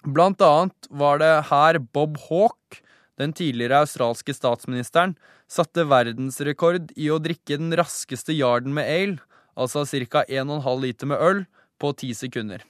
Blant 0.06 0.40
annet 0.40 0.88
var 0.88 1.20
det 1.20 1.34
her 1.50 1.80
Bob 1.92 2.16
Hawke, 2.30 2.80
den 3.20 3.34
tidligere 3.36 3.82
australske 3.84 4.32
statsministeren, 4.32 5.12
satte 5.50 5.84
verdensrekord 5.90 6.94
i 6.96 7.10
å 7.12 7.20
drikke 7.20 7.58
den 7.60 7.74
raskeste 7.76 8.32
yarden 8.32 8.72
med 8.78 8.88
ale, 8.88 9.20
altså 9.58 9.84
ca. 9.84 10.24
1,5 10.24 10.84
liter 10.86 11.10
med 11.10 11.20
øl, 11.20 11.44
på 11.80 11.92
ti 11.98 12.14
sekunder. 12.16 12.64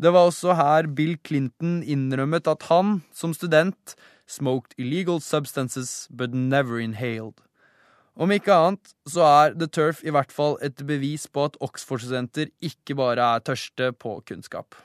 Det 0.00 0.08
var 0.14 0.30
også 0.30 0.54
her 0.56 0.86
Bill 0.96 1.18
Clinton 1.26 1.82
innrømmet 1.84 2.48
at 2.48 2.62
han, 2.70 3.02
som 3.12 3.34
student, 3.36 3.94
smoked 4.24 4.72
illegal 4.80 5.20
substances 5.20 6.08
but 6.08 6.32
never 6.32 6.80
inhaled. 6.80 7.36
Om 8.16 8.32
ikke 8.32 8.54
annet 8.54 8.94
så 9.08 9.26
er 9.26 9.58
The 9.60 9.68
Turf 9.68 10.00
i 10.04 10.12
hvert 10.14 10.32
fall 10.32 10.56
et 10.64 10.80
bevis 10.88 11.26
på 11.28 11.44
at 11.50 11.58
Oxford-studenter 11.60 12.48
ikke 12.64 12.96
bare 12.96 13.26
er 13.36 13.44
tørste 13.44 13.90
på 13.92 14.16
kunnskap. 14.28 14.78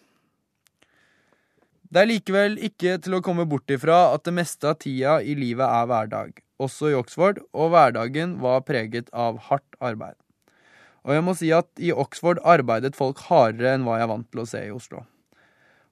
Det 1.87 2.01
er 2.01 2.11
likevel 2.11 2.59
ikke 2.67 2.97
til 2.99 3.15
å 3.15 3.23
komme 3.23 3.47
bort 3.47 3.71
ifra 3.71 4.09
at 4.11 4.25
det 4.27 4.35
meste 4.35 4.67
av 4.67 4.81
tida 4.83 5.21
i 5.23 5.37
livet 5.39 5.63
er 5.63 5.87
hverdag, 5.87 6.43
også 6.59 6.91
i 6.91 6.99
Oxford, 6.99 7.39
og 7.55 7.71
hverdagen 7.71 8.35
var 8.43 8.65
preget 8.67 9.07
av 9.15 9.39
hardt 9.47 9.79
arbeid. 9.79 10.17
Og 11.05 11.13
jeg 11.13 11.23
må 11.25 11.35
si 11.37 11.51
at 11.53 11.69
i 11.77 11.91
Oxford 11.93 12.41
arbeidet 12.41 12.97
folk 12.97 13.21
hardere 13.27 13.75
enn 13.75 13.85
hva 13.85 13.99
jeg 13.99 14.07
er 14.07 14.11
vant 14.11 14.27
til 14.31 14.41
å 14.41 14.47
se 14.49 14.63
i 14.65 14.73
Oslo. 14.73 15.03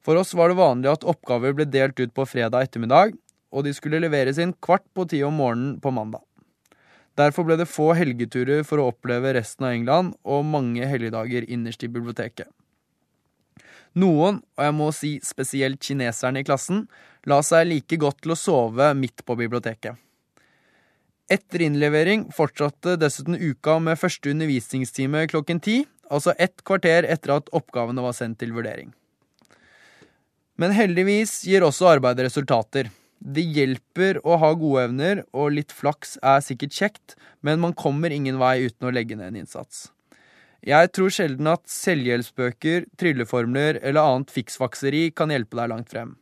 For 0.03 0.19
oss 0.19 0.33
var 0.35 0.51
det 0.51 0.59
vanlig 0.59 0.89
at 0.91 1.05
oppgaver 1.07 1.53
ble 1.55 1.67
delt 1.69 1.99
ut 2.01 2.11
på 2.17 2.25
fredag 2.27 2.67
ettermiddag, 2.67 3.13
og 3.53 3.63
de 3.67 3.73
skulle 3.77 4.01
leveres 4.01 4.39
inn 4.41 4.55
kvart 4.65 4.85
på 4.97 5.05
ti 5.07 5.21
om 5.23 5.37
morgenen 5.37 5.77
på 5.79 5.93
mandag. 5.93 6.25
Derfor 7.13 7.45
ble 7.45 7.59
det 7.61 7.69
få 7.69 7.91
helgeturer 7.93 8.65
for 8.65 8.81
å 8.81 8.89
oppleve 8.89 9.35
resten 9.37 9.67
av 9.67 9.75
England 9.77 10.15
og 10.25 10.47
mange 10.49 10.87
helligdager 10.89 11.45
innerst 11.45 11.85
i 11.85 11.91
biblioteket. 11.93 12.49
Noen, 13.93 14.39
og 14.57 14.63
jeg 14.65 14.73
må 14.73 14.87
si 14.97 15.11
spesielt 15.21 15.83
kineserne 15.85 16.41
i 16.41 16.47
klassen, 16.47 16.87
la 17.29 17.37
seg 17.45 17.67
like 17.69 17.99
godt 18.01 18.23
til 18.25 18.33
å 18.33 18.39
sove 18.39 18.89
midt 18.97 19.21
på 19.27 19.37
biblioteket. 19.37 19.93
Etter 21.31 21.63
innlevering 21.63 22.25
fortsatte 22.35 22.97
dessuten 22.99 23.37
uka 23.39 23.77
med 23.79 23.99
første 23.99 24.33
undervisningstime 24.33 25.23
klokken 25.31 25.61
ti, 25.63 25.83
altså 26.11 26.33
ett 26.37 26.63
kvarter 26.67 27.07
etter 27.07 27.37
at 27.37 27.47
oppgavene 27.55 28.03
var 28.03 28.15
sendt 28.17 28.41
til 28.41 28.51
vurdering. 28.55 28.91
Men 30.59 30.75
heldigvis 30.75 31.41
gir 31.47 31.63
også 31.65 31.87
arbeidet 31.95 32.27
resultater. 32.27 32.91
Det 33.23 33.45
hjelper 33.55 34.19
å 34.27 34.35
ha 34.41 34.51
gode 34.59 34.83
evner, 34.89 35.23
og 35.31 35.55
litt 35.55 35.71
flaks 35.73 36.17
er 36.19 36.43
sikkert 36.43 36.75
kjekt, 36.75 37.15
men 37.41 37.61
man 37.63 37.73
kommer 37.73 38.11
ingen 38.11 38.37
vei 38.41 38.67
uten 38.67 38.89
å 38.89 38.93
legge 38.93 39.15
ned 39.15 39.31
en 39.31 39.39
innsats. 39.45 39.87
Jeg 40.63 40.91
tror 40.95 41.11
sjelden 41.11 41.47
at 41.51 41.63
selvhjelpsbøker, 41.71 42.85
trylleformler 42.99 43.79
eller 43.81 44.03
annet 44.03 44.31
fiksfakseri 44.31 45.09
kan 45.15 45.31
hjelpe 45.31 45.57
deg 45.59 45.71
langt 45.71 45.89
frem. 45.91 46.13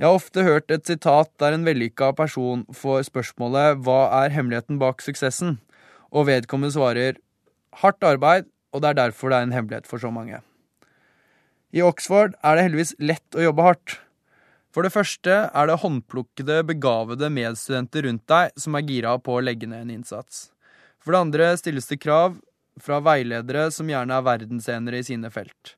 Jeg 0.00 0.08
har 0.08 0.16
ofte 0.16 0.40
hørt 0.46 0.72
et 0.72 0.86
sitat 0.88 1.28
der 1.42 1.52
en 1.52 1.66
vellykka 1.66 2.14
person 2.16 2.62
får 2.72 3.10
spørsmålet 3.10 3.82
'Hva 3.84 4.24
er 4.24 4.32
hemmeligheten 4.32 4.78
bak 4.80 5.02
suksessen?' 5.04 5.58
og 6.10 6.24
vedkommende 6.24 6.72
svarer 6.72 7.18
'hardt 7.76 8.02
arbeid, 8.02 8.46
og 8.72 8.80
det 8.80 8.88
er 8.88 8.94
derfor 8.94 9.28
det 9.28 9.36
er 9.36 9.42
en 9.42 9.52
hemmelighet 9.52 9.86
for 9.86 9.98
så 9.98 10.08
mange'. 10.08 10.40
I 11.74 11.82
Oxford 11.82 12.32
er 12.42 12.56
det 12.56 12.64
heldigvis 12.64 12.94
lett 12.98 13.36
å 13.36 13.44
jobbe 13.44 13.62
hardt. 13.62 14.00
For 14.72 14.82
det 14.82 14.92
første 14.92 15.50
er 15.52 15.66
det 15.66 15.80
håndplukkede, 15.84 16.64
begavede 16.64 17.28
medstudenter 17.28 18.08
rundt 18.08 18.26
deg 18.26 18.56
som 18.56 18.74
er 18.74 18.88
gira 18.88 19.18
på 19.18 19.36
å 19.36 19.44
legge 19.44 19.68
ned 19.68 19.82
en 19.82 19.90
innsats. 20.00 20.50
For 20.98 21.12
det 21.12 21.20
andre 21.20 21.56
stilles 21.58 21.86
det 21.86 22.00
krav 22.00 22.40
fra 22.80 23.00
veiledere 23.00 23.70
som 23.70 23.86
gjerne 23.86 24.16
er 24.16 24.22
verdensenere 24.22 24.96
i 24.96 25.02
sine 25.02 25.28
felt. 25.28 25.76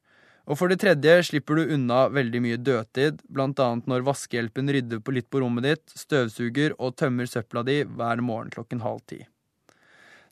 Og 0.50 0.58
for 0.58 0.72
det 0.72 0.80
tredje 0.82 1.28
slipper 1.28 1.60
du 1.60 1.74
unna 1.76 2.08
veldig 2.10 2.40
mye 2.42 2.58
dødtid, 2.58 3.20
blant 3.30 3.60
annet 3.62 3.86
når 3.90 4.06
vaskehjelpen 4.08 4.72
rydder 4.74 5.02
på 5.04 5.14
litt 5.14 5.28
på 5.30 5.42
rommet 5.42 5.68
ditt, 5.68 5.84
støvsuger 5.94 6.74
og 6.82 6.96
tømmer 6.98 7.30
søpla 7.30 7.62
di 7.66 7.82
hver 7.86 8.22
morgen 8.24 8.50
klokken 8.50 8.82
halv 8.82 9.04
ti. 9.06 9.20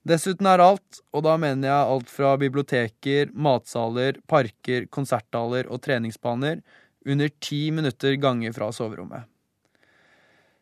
Dessuten 0.09 0.49
er 0.49 0.63
alt, 0.65 1.03
og 1.13 1.27
da 1.27 1.37
mener 1.39 1.69
jeg 1.69 1.91
alt 1.95 2.11
fra 2.11 2.33
biblioteker, 2.41 3.31
matsaler, 3.37 4.17
parker, 4.27 4.87
konserthaller 4.91 5.69
og 5.69 5.83
treningsbaner, 5.85 6.63
under 7.07 7.31
ti 7.41 7.69
minutter 7.73 8.17
gange 8.21 8.51
fra 8.57 8.71
soverommet. 8.75 9.29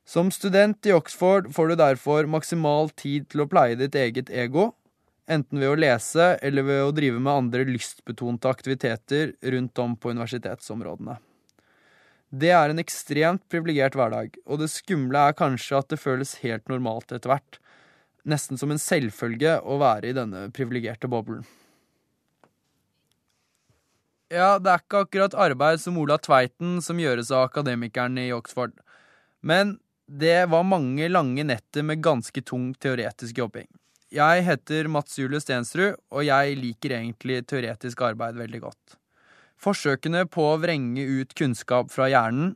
Som 0.09 0.31
student 0.33 0.87
i 0.89 0.95
Oxford 0.97 1.51
får 1.55 1.71
du 1.71 1.79
derfor 1.79 2.29
maksimal 2.31 2.91
tid 2.97 3.29
til 3.31 3.45
å 3.45 3.49
pleie 3.51 3.79
ditt 3.79 3.97
eget 3.99 4.31
ego, 4.31 4.73
enten 5.29 5.61
ved 5.61 5.71
å 5.71 5.79
lese 5.79 6.33
eller 6.43 6.67
ved 6.67 6.83
å 6.87 6.93
drive 6.97 7.21
med 7.21 7.45
andre 7.45 7.67
lystbetonte 7.69 8.49
aktiviteter 8.51 9.35
rundt 9.55 9.83
om 9.83 9.97
på 9.97 10.13
universitetsområdene. 10.15 11.19
Det 12.29 12.51
er 12.53 12.73
en 12.73 12.81
ekstremt 12.83 13.45
privilegert 13.49 13.97
hverdag, 13.97 14.35
og 14.45 14.61
det 14.61 14.69
skumle 14.73 15.29
er 15.31 15.37
kanskje 15.37 15.79
at 15.79 15.89
det 15.93 16.01
føles 16.01 16.37
helt 16.43 16.69
normalt 16.69 17.13
etter 17.13 17.33
hvert, 17.33 17.61
nesten 18.29 18.61
som 18.61 18.73
en 18.73 18.81
selvfølge 18.83 19.55
å 19.65 19.79
være 19.81 20.11
i 20.11 20.17
denne 20.17 20.49
privilegerte 20.53 21.09
boblen. 21.09 21.47
Ja, 24.29 24.59
det 24.61 24.75
er 24.75 24.83
ikke 24.83 25.07
akkurat 25.07 25.37
arbeid 25.41 25.81
som 25.81 25.97
Ola 25.97 26.19
Tveiten 26.21 26.83
som 26.85 27.01
gjøres 27.01 27.33
av 27.33 27.47
akademikeren 27.47 28.21
i 28.21 28.29
Oxford, 28.37 28.75
men 29.41 29.79
det 30.09 30.51
var 30.53 30.69
mange 30.69 31.09
lange 31.09 31.45
netter 31.49 31.85
med 31.85 32.05
ganske 32.05 32.43
tung 32.45 32.75
teoretisk 32.77 33.41
jobbing. 33.41 33.69
Jeg 34.09 34.41
heter 34.47 34.87
Mats 34.89 35.19
Julius 35.19 35.45
Stensrud, 35.45 35.99
og 36.09 36.23
jeg 36.25 36.55
liker 36.57 36.95
egentlig 36.97 37.43
teoretisk 37.45 38.01
arbeid 38.07 38.39
veldig 38.41 38.61
godt. 38.63 38.95
Forsøkene 39.61 40.23
på 40.33 40.47
å 40.49 40.61
vrenge 40.63 41.05
ut 41.05 41.35
kunnskap 41.37 41.91
fra 41.93 42.07
hjernen, 42.09 42.55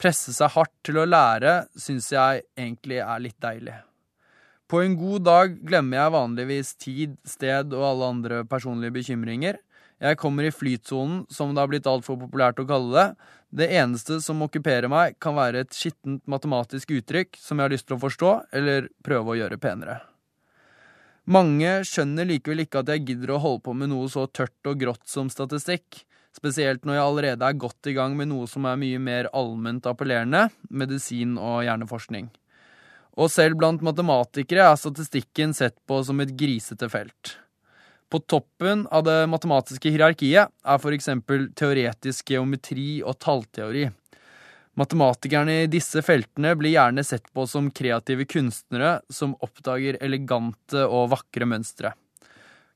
presse 0.00 0.34
seg 0.36 0.52
hardt 0.58 0.74
til 0.84 0.98
å 1.00 1.06
lære, 1.08 1.70
syns 1.72 2.10
jeg 2.12 2.42
egentlig 2.58 3.00
er 3.00 3.24
litt 3.24 3.38
deilig. 3.40 3.78
På 4.68 4.82
en 4.84 4.98
god 5.00 5.24
dag 5.24 5.56
glemmer 5.64 6.02
jeg 6.02 6.14
vanligvis 6.18 6.74
tid, 6.76 7.16
sted 7.24 7.72
og 7.72 7.86
alle 7.94 8.12
andre 8.18 8.42
personlige 8.44 8.98
bekymringer. 9.00 9.56
Jeg 10.04 10.20
kommer 10.20 10.44
i 10.44 10.52
flytsonen, 10.52 11.24
som 11.32 11.56
det 11.56 11.64
har 11.64 11.72
blitt 11.72 11.88
altfor 11.88 12.20
populært 12.20 12.60
å 12.60 12.68
kalle 12.68 12.92
det. 12.92 13.08
Det 13.64 13.72
eneste 13.80 14.20
som 14.20 14.44
okkuperer 14.44 14.92
meg, 14.92 15.16
kan 15.16 15.38
være 15.40 15.64
et 15.64 15.72
skittent 15.72 16.22
matematisk 16.28 16.92
uttrykk 17.00 17.40
som 17.40 17.56
jeg 17.56 17.70
har 17.70 17.76
lyst 17.78 17.88
til 17.88 17.96
å 17.96 18.04
forstå, 18.04 18.38
eller 18.52 18.92
prøve 19.00 19.32
å 19.32 19.40
gjøre 19.40 19.60
penere. 19.64 20.02
Mange 21.30 21.84
skjønner 21.86 22.26
likevel 22.26 22.64
ikke 22.64 22.80
at 22.80 22.88
jeg 22.90 23.04
gidder 23.06 23.36
å 23.36 23.42
holde 23.42 23.62
på 23.62 23.72
med 23.78 23.92
noe 23.92 24.08
så 24.10 24.24
tørt 24.34 24.66
og 24.66 24.80
grått 24.80 25.04
som 25.06 25.28
statistikk, 25.30 26.00
spesielt 26.34 26.82
når 26.82 26.96
jeg 26.96 27.04
allerede 27.04 27.46
er 27.46 27.60
godt 27.62 27.86
i 27.86 27.94
gang 27.94 28.16
med 28.18 28.32
noe 28.32 28.48
som 28.50 28.66
er 28.66 28.80
mye 28.80 28.98
mer 28.98 29.28
allment 29.36 29.86
appellerende, 29.86 30.48
medisin 30.74 31.36
og 31.38 31.62
hjerneforskning. 31.68 32.26
Og 33.14 33.30
selv 33.30 33.60
blant 33.60 33.84
matematikere 33.86 34.66
er 34.72 34.80
statistikken 34.80 35.54
sett 35.54 35.76
på 35.86 36.00
som 36.06 36.18
et 36.24 36.34
grisete 36.34 36.90
felt. 36.90 37.36
På 38.10 38.18
toppen 38.26 38.88
av 38.90 39.06
det 39.06 39.20
matematiske 39.30 39.92
hierarkiet 39.94 40.50
er 40.50 40.82
for 40.82 40.96
eksempel 40.96 41.46
teoretisk 41.54 42.34
geometri 42.34 43.04
og 43.06 43.20
tallteori. 43.22 43.86
Matematikerne 44.78 45.62
i 45.64 45.70
disse 45.70 46.02
feltene 46.06 46.54
blir 46.56 46.76
gjerne 46.76 47.02
sett 47.04 47.26
på 47.34 47.46
som 47.50 47.72
kreative 47.74 48.24
kunstnere 48.30 49.00
som 49.10 49.34
oppdager 49.42 49.98
elegante 50.04 50.84
og 50.86 51.10
vakre 51.14 51.48
mønstre. 51.48 51.92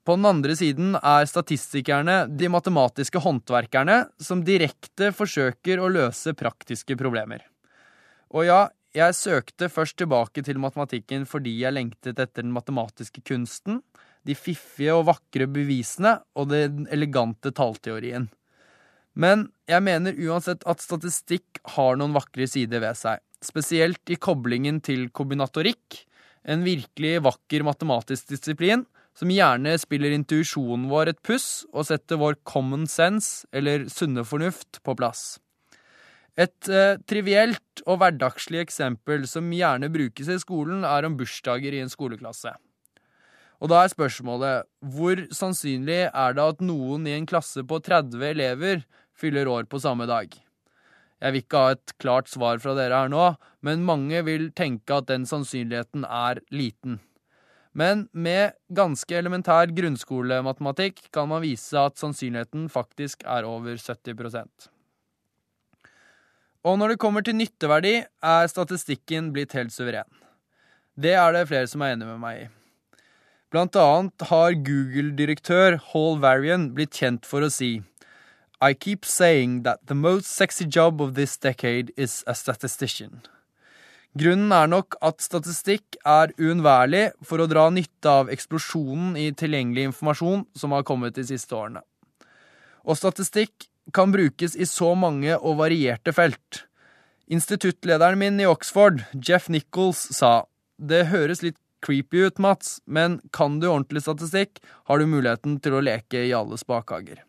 På 0.05 0.19
den 0.19 0.27
andre 0.29 0.53
siden 0.59 0.99
er 0.99 1.25
statistikerne 1.25 2.25
de 2.29 2.51
matematiske 2.53 3.23
håndverkerne 3.25 4.03
som 4.21 4.43
direkte 4.45 5.15
forsøker 5.17 5.81
å 5.81 5.89
løse 5.89 6.35
praktiske 6.37 6.99
problemer. 7.01 7.47
Og 8.35 8.45
ja, 8.51 8.61
jeg 8.95 9.17
søkte 9.17 9.71
først 9.73 9.97
tilbake 10.03 10.45
til 10.45 10.61
matematikken 10.61 11.25
fordi 11.31 11.57
jeg 11.63 11.73
lengtet 11.73 12.19
etter 12.19 12.45
den 12.45 12.53
matematiske 12.53 13.25
kunsten, 13.25 13.81
de 14.25 14.37
fiffige 14.37 14.93
og 14.95 15.07
vakre 15.09 15.49
bevisene 15.49 16.19
og 16.37 16.51
den 16.53 16.85
elegante 16.93 17.55
tallteorien. 17.55 18.29
Men 19.15 19.49
jeg 19.71 19.83
mener 19.87 20.17
uansett 20.27 20.65
at 20.67 20.83
statistikk 20.83 21.61
har 21.77 21.99
noen 21.99 22.15
vakre 22.17 22.49
sider 22.51 22.83
ved 22.83 22.99
seg, 22.99 23.23
spesielt 23.45 24.11
i 24.11 24.19
koblingen 24.19 24.81
til 24.85 25.07
kombinatorikk, 25.15 26.03
en 26.45 26.65
virkelig 26.67 27.23
vakker 27.25 27.65
matematisk 27.65 28.35
disiplin 28.35 28.85
som 29.15 29.31
gjerne 29.31 29.77
spiller 29.79 30.13
intuisjonen 30.17 30.89
vår 30.91 31.13
et 31.13 31.23
puss 31.25 31.65
og 31.73 31.87
setter 31.89 32.19
vår 32.21 32.37
common 32.43 32.89
sense, 32.91 33.47
eller 33.55 33.87
sunne 33.93 34.27
fornuft, 34.27 34.83
på 34.83 34.97
plass. 34.99 35.39
Et 36.35 36.69
eh, 36.69 36.99
trivielt 37.07 37.85
og 37.87 38.01
hverdagslig 38.03 38.65
eksempel 38.65 39.29
som 39.31 39.53
gjerne 39.55 39.91
brukes 39.95 40.29
i 40.29 40.41
skolen, 40.43 40.83
er 40.83 41.07
om 41.07 41.15
bursdager 41.19 41.77
i 41.77 41.83
en 41.85 41.93
skoleklasse. 41.93 42.51
Og 43.63 43.71
da 43.71 43.85
er 43.85 43.93
spørsmålet 43.93 44.67
hvor 44.95 45.23
sannsynlig 45.33 46.09
er 46.11 46.35
det 46.35 46.43
at 46.45 46.65
noen 46.65 47.07
i 47.07 47.15
en 47.15 47.29
klasse 47.29 47.63
på 47.65 47.79
30 47.87 48.27
elever 48.35 48.83
fyller 49.19 49.51
år 49.51 49.69
på 49.71 49.81
samme 49.83 50.09
dag? 50.11 50.29
Jeg 51.23 51.33
vil 51.33 51.45
ikke 51.45 51.63
ha 51.63 51.73
et 51.77 51.95
klart 52.03 52.29
svar 52.29 52.61
fra 52.61 52.75
dere 52.77 53.05
her 53.05 53.13
nå, 53.13 53.31
men 53.65 53.87
mange 53.89 54.21
vil 54.27 54.51
tenke 54.57 54.99
at 54.99 55.09
den 55.09 55.25
sannsynligheten 55.29 56.05
er 56.05 56.43
liten. 56.53 57.01
Men 57.75 58.07
med 58.13 58.55
ganske 58.75 59.17
elementær 59.19 59.73
grunnskolematematikk 59.75 61.09
kan 61.15 61.33
man 61.33 61.43
vise 61.43 61.79
at 61.81 61.99
sannsynligheten 61.99 62.69
faktisk 62.71 63.27
er 63.27 63.49
over 63.49 63.81
70% 63.81 64.69
og 66.65 66.79
når 66.81 66.95
det 66.95 67.01
kommer 67.03 67.25
til 67.25 67.37
nytteverdi, 67.37 67.95
er 68.25 68.49
statistikken 68.49 69.31
blitt 69.35 69.53
helt 69.57 69.73
suveren. 69.73 70.09
Det 70.97 71.13
er 71.19 71.35
det 71.35 71.49
flere 71.51 71.69
som 71.69 71.83
er 71.85 71.93
enig 71.93 72.09
med 72.09 72.21
meg 72.23 72.45
i. 72.45 72.47
Blant 73.53 73.77
annet 73.79 74.25
har 74.31 74.57
Google-direktør 74.67 75.77
Hall 75.93 76.17
Varian 76.23 76.71
blitt 76.75 76.97
kjent 76.97 77.29
for 77.29 77.45
å 77.45 77.53
si 77.53 77.77
I 78.65 78.73
keep 78.73 79.05
saying 79.05 79.63
that 79.65 79.87
the 79.87 79.95
most 79.95 80.27
sexy 80.27 80.65
job 80.65 81.03
of 81.03 81.15
this 81.15 81.37
decade 81.37 81.93
is 81.97 82.23
a 82.27 82.35
statistician. 82.35 83.21
Grunnen 84.17 84.53
er 84.55 84.71
nok 84.71 84.95
at 85.05 85.21
statistikk 85.21 85.99
er 86.07 86.31
uunnværlig 86.39 87.09
for 87.27 87.43
å 87.43 87.49
dra 87.51 87.67
nytte 87.75 88.09
av 88.09 88.31
eksplosjonen 88.33 89.19
i 89.21 89.27
tilgjengelig 89.37 89.89
informasjon 89.91 90.47
som 90.57 90.73
har 90.73 90.87
kommet 90.87 91.19
de 91.19 91.27
siste 91.29 91.53
årene. 91.59 91.83
Og 92.89 92.97
statistikk 92.97 93.69
kan 93.93 94.15
brukes 94.15 94.57
i 94.57 94.71
så 94.71 94.95
mange 94.97 95.37
og 95.37 95.59
varierte 95.61 96.15
felt. 96.17 96.63
Instituttlederen 97.29 98.23
min 98.23 98.41
i 98.41 98.49
Oxford, 98.49 99.03
Jeff 99.13 99.51
Nichols, 99.53 100.07
sa 100.17 100.47
det 100.79 101.09
høres 101.13 101.45
litt 101.45 101.61
creepy 101.85 102.31
ut, 102.31 102.41
Mats, 102.41 102.79
men 102.87 103.21
kan 103.35 103.61
du 103.61 103.69
ordentlig 103.69 104.07
statistikk, 104.07 104.63
har 104.89 105.03
du 105.03 105.11
muligheten 105.11 105.61
til 105.61 105.77
å 105.77 105.85
leke 105.85 106.25
i 106.25 106.33
alle 106.33 106.57
spakhager. 106.57 107.21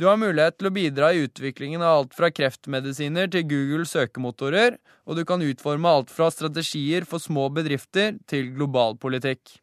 Du 0.00 0.06
har 0.08 0.16
mulighet 0.16 0.54
til 0.56 0.70
å 0.70 0.72
bidra 0.72 1.10
i 1.12 1.26
utviklingen 1.26 1.82
av 1.84 1.98
alt 1.98 2.14
fra 2.16 2.30
kreftmedisiner 2.32 3.26
til 3.28 3.42
Google 3.44 3.84
søkemotorer, 3.84 4.78
og 5.04 5.18
du 5.18 5.26
kan 5.28 5.42
utforme 5.44 5.90
alt 5.92 6.12
fra 6.14 6.30
strategier 6.32 7.04
for 7.04 7.20
små 7.20 7.50
bedrifter 7.52 8.14
til 8.30 8.48
globalpolitikk. 8.54 9.58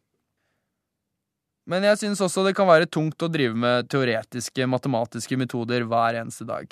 Men 1.66 1.88
jeg 1.88 1.98
syns 2.04 2.22
også 2.22 2.44
det 2.46 2.52
kan 2.54 2.68
være 2.70 2.86
tungt 2.86 3.18
å 3.18 3.30
drive 3.32 3.58
med 3.58 3.88
teoretiske 3.90 4.68
matematiske 4.70 5.40
metoder 5.42 5.88
hver 5.90 6.20
eneste 6.20 6.46
dag. 6.46 6.70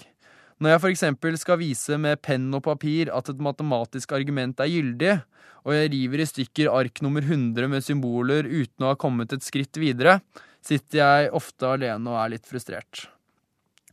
Når 0.62 0.72
jeg 0.72 0.84
for 0.84 0.94
eksempel 0.94 1.40
skal 1.42 1.60
vise 1.60 1.98
med 1.98 2.22
penn 2.22 2.46
og 2.54 2.62
papir 2.68 3.10
at 3.12 3.32
et 3.34 3.42
matematisk 3.42 4.14
argument 4.14 4.62
er 4.62 4.70
gyldig, 4.70 5.18
og 5.66 5.74
jeg 5.74 5.90
river 5.96 6.22
i 6.22 6.28
stykker 6.30 6.70
ark 6.70 7.02
nummer 7.02 7.26
100 7.26 7.66
med 7.74 7.82
symboler 7.82 8.46
uten 8.46 8.86
å 8.86 8.94
ha 8.94 9.02
kommet 9.02 9.34
et 9.34 9.42
skritt 9.42 9.74
videre, 9.82 10.20
sitter 10.62 11.02
jeg 11.02 11.34
ofte 11.34 11.74
alene 11.74 12.14
og 12.14 12.22
er 12.22 12.36
litt 12.38 12.46
frustrert. 12.46 13.08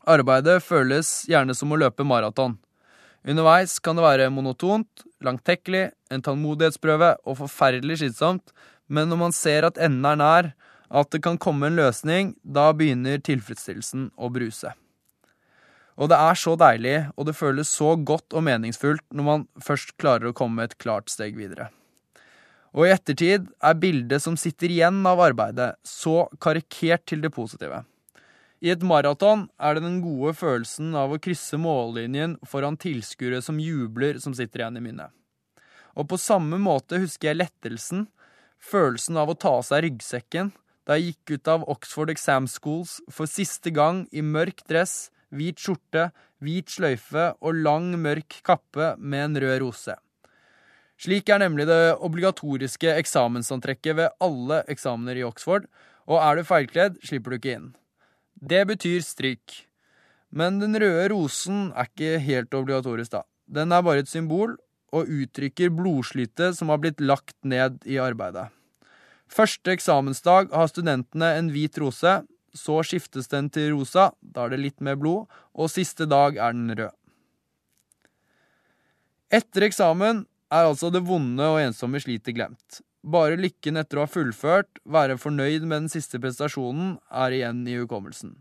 Arbeidet 0.04 0.60
føles 0.66 1.24
gjerne 1.32 1.56
som 1.56 1.72
å 1.72 1.80
løpe 1.80 2.04
maraton. 2.04 2.58
Underveis 3.24 3.78
kan 3.80 3.96
det 3.96 4.04
være 4.04 4.32
monotont, 4.36 5.06
langtekkelig, 5.24 5.94
en 6.12 6.24
tålmodighetsprøve 6.26 7.14
og 7.24 7.38
forferdelig 7.40 8.02
slitsomt, 8.02 8.52
men 8.92 9.08
når 9.08 9.22
man 9.22 9.36
ser 9.36 9.64
at 9.64 9.80
enden 9.80 10.10
er 10.10 10.20
nær, 10.20 10.50
at 10.94 11.12
det 11.16 11.24
kan 11.24 11.40
komme 11.42 11.70
en 11.70 11.80
løsning, 11.80 12.34
da 12.44 12.68
begynner 12.76 13.24
tilfredsstillelsen 13.24 14.10
å 14.20 14.30
bruse. 14.34 14.74
Og 15.96 16.10
det 16.12 16.18
er 16.20 16.38
så 16.42 16.58
deilig, 16.60 16.98
og 17.16 17.30
det 17.30 17.38
føles 17.38 17.72
så 17.72 17.94
godt 17.96 18.36
og 18.36 18.44
meningsfullt 18.50 19.06
når 19.14 19.28
man 19.30 19.48
først 19.62 19.96
klarer 20.02 20.32
å 20.32 20.36
komme 20.36 20.66
et 20.66 20.76
klart 20.82 21.14
steg 21.14 21.38
videre. 21.40 21.70
Og 22.74 22.90
i 22.90 22.94
ettertid 22.94 23.48
er 23.62 23.80
bildet 23.80 24.24
som 24.24 24.36
sitter 24.36 24.74
igjen 24.74 25.00
av 25.06 25.22
arbeidet, 25.22 25.76
så 25.86 26.26
karikert 26.42 27.06
til 27.08 27.22
det 27.24 27.32
positive. 27.34 27.84
I 28.64 28.72
et 28.72 28.84
maraton 28.88 29.50
er 29.60 29.76
det 29.76 29.84
den 29.84 29.98
gode 30.00 30.32
følelsen 30.40 30.94
av 30.96 31.12
å 31.12 31.20
krysse 31.20 31.58
mållinjen 31.60 32.38
foran 32.48 32.78
tilskuere 32.80 33.42
som 33.44 33.60
jubler, 33.60 34.22
som 34.24 34.32
sitter 34.38 34.64
igjen 34.64 34.80
i 34.80 34.84
minnet. 34.86 35.12
Og 36.00 36.08
på 36.08 36.16
samme 36.16 36.56
måte 36.64 37.02
husker 37.04 37.34
jeg 37.34 37.42
lettelsen 37.42 38.06
følelsen 38.64 39.20
av 39.20 39.34
å 39.34 39.36
ta 39.36 39.58
av 39.58 39.66
seg 39.68 39.84
ryggsekken 39.84 40.54
da 40.88 40.96
jeg 40.96 41.12
gikk 41.12 41.36
ut 41.36 41.52
av 41.52 41.68
Oxford 41.76 42.14
Exam 42.16 42.48
Schools 42.48 43.02
for 43.12 43.28
siste 43.28 43.72
gang 43.76 44.06
i 44.16 44.24
mørk 44.24 44.64
dress, 44.72 45.12
hvit 45.28 45.60
skjorte, 45.60 46.10
hvit 46.40 46.72
sløyfe 46.72 47.34
og 47.44 47.60
lang, 47.68 47.92
mørk 48.00 48.40
kappe 48.48 48.94
med 48.98 49.28
en 49.28 49.40
rød 49.44 49.60
rose. 49.68 50.00
Slik 51.04 51.28
er 51.28 51.44
nemlig 51.44 51.68
det 51.68 51.98
obligatoriske 52.00 52.96
eksamensantrekket 52.96 54.00
ved 54.00 54.20
alle 54.24 54.64
eksamener 54.72 55.20
i 55.20 55.28
Oxford, 55.28 55.68
og 56.08 56.20
er 56.24 56.40
du 56.40 56.48
feilkledd, 56.48 57.02
slipper 57.04 57.34
du 57.34 57.42
ikke 57.42 57.56
inn. 57.60 57.72
Det 58.40 58.64
betyr 58.68 59.04
stryk. 59.06 59.64
Men 60.34 60.60
den 60.62 60.76
røde 60.80 61.10
rosen 61.14 61.72
er 61.78 61.90
ikke 61.90 62.18
helt 62.24 62.54
obligatorisk, 62.58 63.12
da. 63.14 63.24
Den 63.46 63.72
er 63.72 63.84
bare 63.86 64.02
et 64.02 64.10
symbol, 64.10 64.56
og 64.94 65.10
uttrykker 65.10 65.74
blodslitet 65.74 66.58
som 66.58 66.70
har 66.70 66.82
blitt 66.82 67.02
lagt 67.02 67.38
ned 67.46 67.82
i 67.90 67.98
arbeidet. 68.02 68.50
Første 69.34 69.74
eksamensdag 69.74 70.52
har 70.54 70.70
studentene 70.70 71.32
en 71.40 71.50
hvit 71.54 71.78
rose, 71.82 72.20
så 72.54 72.76
skiftes 72.86 73.32
den 73.32 73.50
til 73.50 73.72
rosa, 73.74 74.12
da 74.22 74.46
er 74.46 74.54
det 74.54 74.62
litt 74.62 74.84
mer 74.86 75.00
blod, 75.00 75.26
og 75.58 75.72
siste 75.74 76.06
dag 76.06 76.38
er 76.38 76.54
den 76.54 76.70
rød. 76.78 76.94
Etter 79.34 79.66
eksamen 79.66 80.28
er 80.54 80.68
altså 80.70 80.92
det 80.94 81.02
vonde 81.08 81.48
og 81.50 81.62
ensomme 81.64 82.02
slitet 82.04 82.38
glemt. 82.38 82.84
Bare 83.04 83.36
lykken 83.36 83.78
etter 83.80 84.00
å 84.00 84.06
ha 84.06 84.12
fullført, 84.12 84.80
være 84.88 85.20
fornøyd 85.20 85.66
med 85.68 85.86
den 85.86 85.92
siste 85.92 86.22
prestasjonen, 86.24 86.98
er 87.12 87.36
igjen 87.36 87.66
i 87.68 87.76
hukommelsen. 87.82 88.38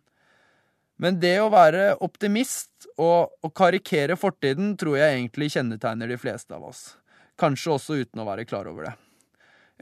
Men 1.03 1.19
det 1.19 1.35
å 1.43 1.51
være 1.51 1.97
optimist 2.05 2.87
og 2.95 3.33
å 3.43 3.51
karikere 3.51 4.15
fortiden 4.15 4.77
tror 4.79 5.01
jeg 5.01 5.17
egentlig 5.17 5.51
kjennetegner 5.57 6.13
de 6.13 6.19
fleste 6.21 6.55
av 6.55 6.69
oss. 6.69 6.93
Kanskje 7.41 7.75
også 7.75 7.99
uten 8.05 8.23
å 8.23 8.29
være 8.29 8.47
klar 8.47 8.71
over 8.71 8.87
det. 8.87 8.95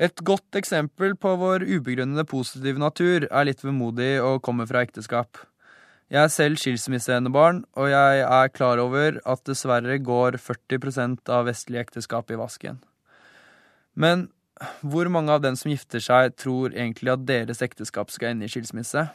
Et 0.01 0.23
godt 0.25 0.57
eksempel 0.57 1.13
på 1.21 1.35
vår 1.37 1.67
ubegrunnede 1.67 2.25
positive 2.25 2.81
natur 2.81 3.27
er 3.29 3.49
litt 3.51 3.61
vemodig 3.61 4.15
og 4.25 4.41
kommer 4.47 4.69
fra 4.71 4.81
ekteskap. 4.87 5.43
Jeg 6.11 6.25
er 6.25 6.33
selv 6.33 6.59
skilsmisseenebarn, 6.59 7.61
og 7.77 7.93
jeg 7.93 8.23
er 8.25 8.55
klar 8.55 8.81
over 8.83 9.21
at 9.29 9.45
dessverre 9.47 10.01
går 10.03 10.41
40% 10.41 11.29
av 11.31 11.45
vestlige 11.47 11.85
ekteskap 11.85 12.33
i 12.33 12.39
vasken. 12.41 12.81
Men 13.93 14.31
hvor 14.81 15.09
mange 15.13 15.33
av 15.33 15.41
dem 15.45 15.57
som 15.57 15.71
gifter 15.73 16.03
seg, 16.05 16.35
tror 16.37 16.75
egentlig 16.75 17.13
at 17.15 17.25
deres 17.29 17.63
ekteskap 17.65 18.13
skal 18.13 18.35
ende 18.35 18.49
i 18.49 18.53
skilsmisse? 18.53 19.07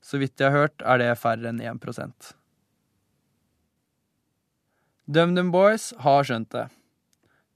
Så 0.00 0.20
vidt 0.22 0.40
jeg 0.40 0.52
har 0.52 0.66
hørt, 0.66 0.82
er 0.82 1.02
det 1.02 1.12
færre 1.20 1.50
enn 1.50 1.60
1% 1.60 2.32
DumDum 5.06 5.52
Boys 5.54 5.92
har 6.02 6.24
skjønt 6.26 6.50
det. 6.50 6.64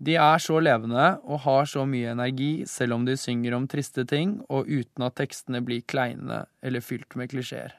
De 0.00 0.14
er 0.16 0.38
så 0.40 0.60
levende 0.62 1.06
og 1.26 1.42
har 1.44 1.66
så 1.68 1.82
mye 1.88 2.12
energi 2.14 2.64
selv 2.70 2.94
om 2.96 3.02
de 3.08 3.16
synger 3.18 3.56
om 3.56 3.66
triste 3.68 4.04
ting 4.08 4.36
og 4.48 4.70
uten 4.70 5.04
at 5.04 5.16
tekstene 5.18 5.60
blir 5.66 5.82
kleine 5.82 6.44
eller 6.62 6.84
fylt 6.84 7.18
med 7.18 7.32
klisjeer. 7.32 7.74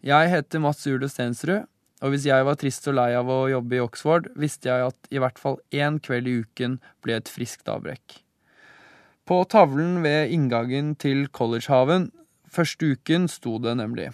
Jeg 0.00 0.32
heter 0.32 0.64
Mats 0.64 0.86
Ule 0.88 1.10
Stensrud, 1.12 1.68
og 2.00 2.14
hvis 2.14 2.24
jeg 2.24 2.46
var 2.48 2.56
trist 2.56 2.88
og 2.88 2.96
lei 2.96 3.10
av 3.12 3.28
å 3.28 3.42
jobbe 3.52 3.76
i 3.76 3.84
Oxford, 3.84 4.30
visste 4.32 4.72
jeg 4.72 4.88
at 4.88 5.12
i 5.12 5.20
hvert 5.20 5.38
fall 5.38 5.60
én 5.76 6.00
kveld 6.00 6.30
i 6.30 6.38
uken 6.40 6.80
ble 7.04 7.20
et 7.20 7.28
friskt 7.28 7.68
avbrekk. 7.68 8.22
På 9.30 9.44
tavlen 9.44 10.00
ved 10.02 10.32
inngangen 10.34 10.96
til 10.98 11.28
collegehaven 11.30 12.08
første 12.50 12.96
uken 12.96 13.28
sto 13.30 13.60
det 13.62 13.76
nemlig 13.78 14.08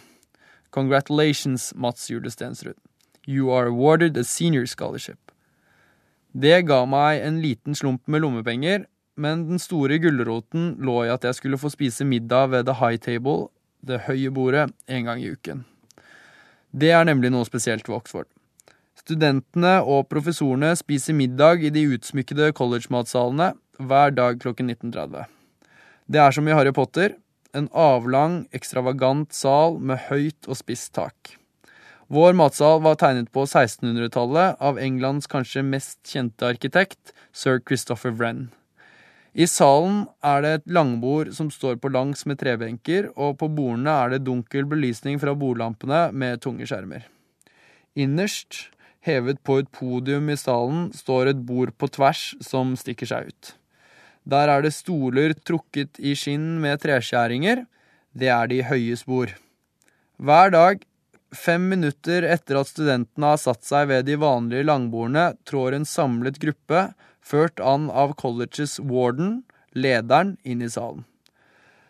Congratulations, 0.77 1.71
Mats 1.73 2.11
Jule 2.11 2.29
Stensrud. 2.29 2.77
You 3.25 3.49
are 3.49 3.71
awarded 3.73 4.19
a 4.19 4.25
senior 4.25 4.67
scholarship. 4.67 5.33
Det 6.37 6.67
ga 6.69 6.83
meg 6.85 7.25
en 7.25 7.41
liten 7.41 7.73
slump 7.73 8.05
med 8.05 8.27
lommepenger, 8.27 8.85
men 9.17 9.49
den 9.49 9.59
store 9.59 9.97
gulroten 10.05 10.75
lå 10.85 11.07
i 11.07 11.15
at 11.15 11.25
jeg 11.25 11.41
skulle 11.41 11.63
få 11.65 11.73
spise 11.73 12.05
middag 12.05 12.53
ved 12.53 12.69
The 12.69 12.77
High 12.77 13.01
Table, 13.01 13.49
det 13.81 14.05
høye 14.11 14.29
bordet, 14.29 14.69
en 14.85 15.09
gang 15.09 15.25
i 15.25 15.33
uken. 15.33 15.65
Det 16.77 16.93
er 16.93 17.09
nemlig 17.09 17.33
noe 17.33 17.49
spesielt 17.49 17.89
ved 17.89 18.03
Oxford. 18.03 18.29
Studentene 19.01 19.79
og 19.81 20.11
professorene 20.13 20.75
spiser 20.77 21.17
middag 21.17 21.65
i 21.65 21.73
de 21.73 21.89
utsmykkede 21.97 22.53
college-matsalene, 22.53 23.55
hver 23.79 24.13
dag 24.17 24.41
klokken 24.43 24.71
19.30. 24.71 25.27
Det 26.07 26.21
er 26.23 26.35
som 26.35 26.49
i 26.49 26.55
Harry 26.55 26.73
Potter, 26.75 27.17
en 27.57 27.69
avlang, 27.73 28.45
ekstravagant 28.55 29.33
sal 29.35 29.81
med 29.81 30.07
høyt 30.11 30.49
og 30.49 30.59
spisst 30.59 30.93
tak. 30.99 31.37
Vår 32.13 32.37
matsal 32.39 32.79
var 32.85 32.99
tegnet 33.01 33.33
på 33.35 33.43
1600-tallet 33.49 34.61
av 34.63 34.79
Englands 34.79 35.27
kanskje 35.27 35.65
mest 35.67 35.99
kjente 36.07 36.47
arkitekt, 36.47 37.11
sir 37.35 37.59
Christopher 37.59 38.15
Wren. 38.15 38.47
I 39.35 39.49
salen 39.51 40.05
er 40.25 40.45
det 40.45 40.53
et 40.55 40.71
langbord 40.73 41.33
som 41.37 41.51
står 41.53 41.81
på 41.83 41.91
langs 41.93 42.23
med 42.31 42.39
trebenker, 42.41 43.11
og 43.21 43.37
på 43.43 43.51
bordene 43.53 43.93
er 43.93 44.15
det 44.15 44.23
dunkel 44.25 44.65
belysning 44.71 45.19
fra 45.21 45.35
bordlampene 45.37 46.07
med 46.15 46.41
tunge 46.47 46.65
skjermer. 46.71 47.05
Innerst, 47.99 48.71
hevet 49.05 49.43
på 49.45 49.59
et 49.61 49.69
podium 49.75 50.31
i 50.33 50.39
salen, 50.41 50.89
står 50.95 51.35
et 51.35 51.45
bord 51.49 51.75
på 51.77 51.91
tvers 51.99 52.31
som 52.41 52.77
stikker 52.79 53.11
seg 53.11 53.29
ut. 53.35 53.53
Der 54.27 54.51
er 54.51 54.65
det 54.65 54.75
stoler 54.75 55.35
trukket 55.47 56.01
i 56.03 56.17
skinn 56.19 56.57
med 56.63 56.83
treskjæringer. 56.83 57.65
Det 58.17 58.31
er 58.33 58.51
de 58.51 58.63
høye 58.67 58.97
spor. 58.99 59.31
Hver 60.19 60.51
dag, 60.51 60.81
fem 61.31 61.69
minutter 61.71 62.27
etter 62.27 62.59
at 62.59 62.71
studentene 62.71 63.35
har 63.35 63.43
satt 63.43 63.63
seg 63.67 63.91
ved 63.93 64.09
de 64.09 64.17
vanlige 64.19 64.67
langbordene, 64.67 65.37
trår 65.47 65.77
en 65.77 65.87
samlet 65.87 66.41
gruppe, 66.43 66.89
ført 67.21 67.61
an 67.63 67.91
av 67.91 68.17
colleges 68.19 68.81
warden, 68.81 69.45
lederen, 69.77 70.35
inn 70.43 70.65
i 70.65 70.71
salen. 70.73 71.05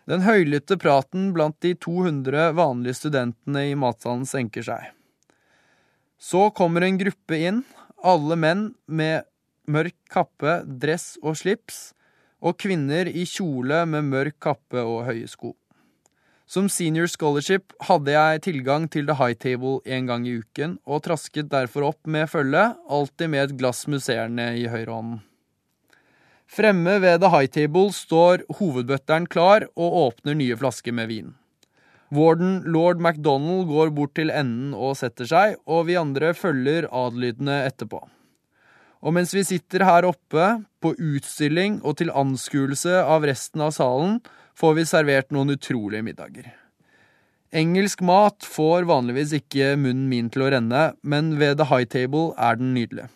Den 0.07 0.23
høylytte 0.23 0.77
praten 0.79 1.31
blant 1.35 1.57
de 1.63 1.73
200 1.75 2.53
vanlige 2.55 3.01
studentene 3.01 3.65
i 3.71 3.75
matsalen 3.75 4.27
senker 4.29 4.63
seg. 4.63 4.93
Så 6.17 6.47
kommer 6.55 6.85
en 6.85 6.99
gruppe 7.01 7.37
inn, 7.49 7.63
alle 8.03 8.37
menn 8.39 8.69
med 8.85 9.25
mørk 9.67 9.97
kappe, 10.13 10.61
dress 10.67 11.15
og 11.23 11.35
slips, 11.41 11.96
og 12.41 12.57
kvinner 12.61 13.09
i 13.09 13.25
kjole 13.25 13.83
med 13.89 14.09
mørk 14.11 14.37
kappe 14.43 14.83
og 14.83 15.05
høye 15.07 15.29
sko. 15.29 15.53
Som 16.47 16.69
senior 16.71 17.09
scholarship 17.11 17.73
hadde 17.89 18.13
jeg 18.13 18.43
tilgang 18.45 18.85
til 18.87 19.07
The 19.09 19.17
High 19.19 19.35
Table 19.35 19.81
en 19.83 20.05
gang 20.07 20.27
i 20.27 20.37
uken, 20.39 20.77
og 20.87 21.03
trasket 21.03 21.49
derfor 21.51 21.89
opp 21.89 22.07
med 22.07 22.29
følge, 22.31 22.69
alltid 22.87 23.33
med 23.33 23.43
et 23.43 23.57
glass 23.59 23.83
musserende 23.91 24.53
i 24.55 24.63
høyrehånden. 24.71 25.19
Fremme 26.47 27.01
ved 27.03 27.19
The 27.19 27.33
High 27.33 27.51
Table 27.51 27.91
står 27.91 28.45
hovedbøtteren 28.61 29.27
klar 29.27 29.67
og 29.75 29.99
åpner 30.05 30.39
nye 30.39 30.55
flasker 30.55 30.95
med 30.95 31.11
vin. 31.11 31.33
Warden 32.15 32.61
lord 32.63 33.03
MacDonald 33.03 33.67
går 33.67 33.91
bort 33.91 34.13
til 34.15 34.31
enden 34.31 34.71
og 34.71 34.95
setter 34.95 35.27
seg, 35.27 35.57
og 35.67 35.89
vi 35.89 35.99
andre 35.99 36.31
følger 36.31 36.87
adlydende 36.87 37.65
etterpå. 37.67 37.99
Og 39.05 39.13
mens 39.13 39.33
vi 39.35 39.43
sitter 39.45 39.85
her 39.85 40.07
oppe, 40.07 40.45
på 40.81 40.93
utstilling 40.93 41.79
og 41.85 41.99
til 41.99 42.13
anskuelse 42.13 43.01
av 43.03 43.25
resten 43.27 43.61
av 43.65 43.73
salen, 43.75 44.19
får 44.57 44.77
vi 44.77 44.87
servert 44.89 45.33
noen 45.33 45.53
utrolige 45.53 46.05
middager. 46.05 46.49
Engelsk 47.55 48.01
mat 48.03 48.43
får 48.43 48.87
vanligvis 48.89 49.31
ikke 49.37 49.75
munnen 49.79 50.09
min 50.11 50.31
til 50.33 50.43
å 50.43 50.49
renne, 50.51 50.89
men 51.01 51.37
ved 51.39 51.59
The 51.61 51.69
High 51.69 51.87
Table 51.87 52.33
er 52.35 52.57
den 52.59 52.73
nydelig. 52.75 53.07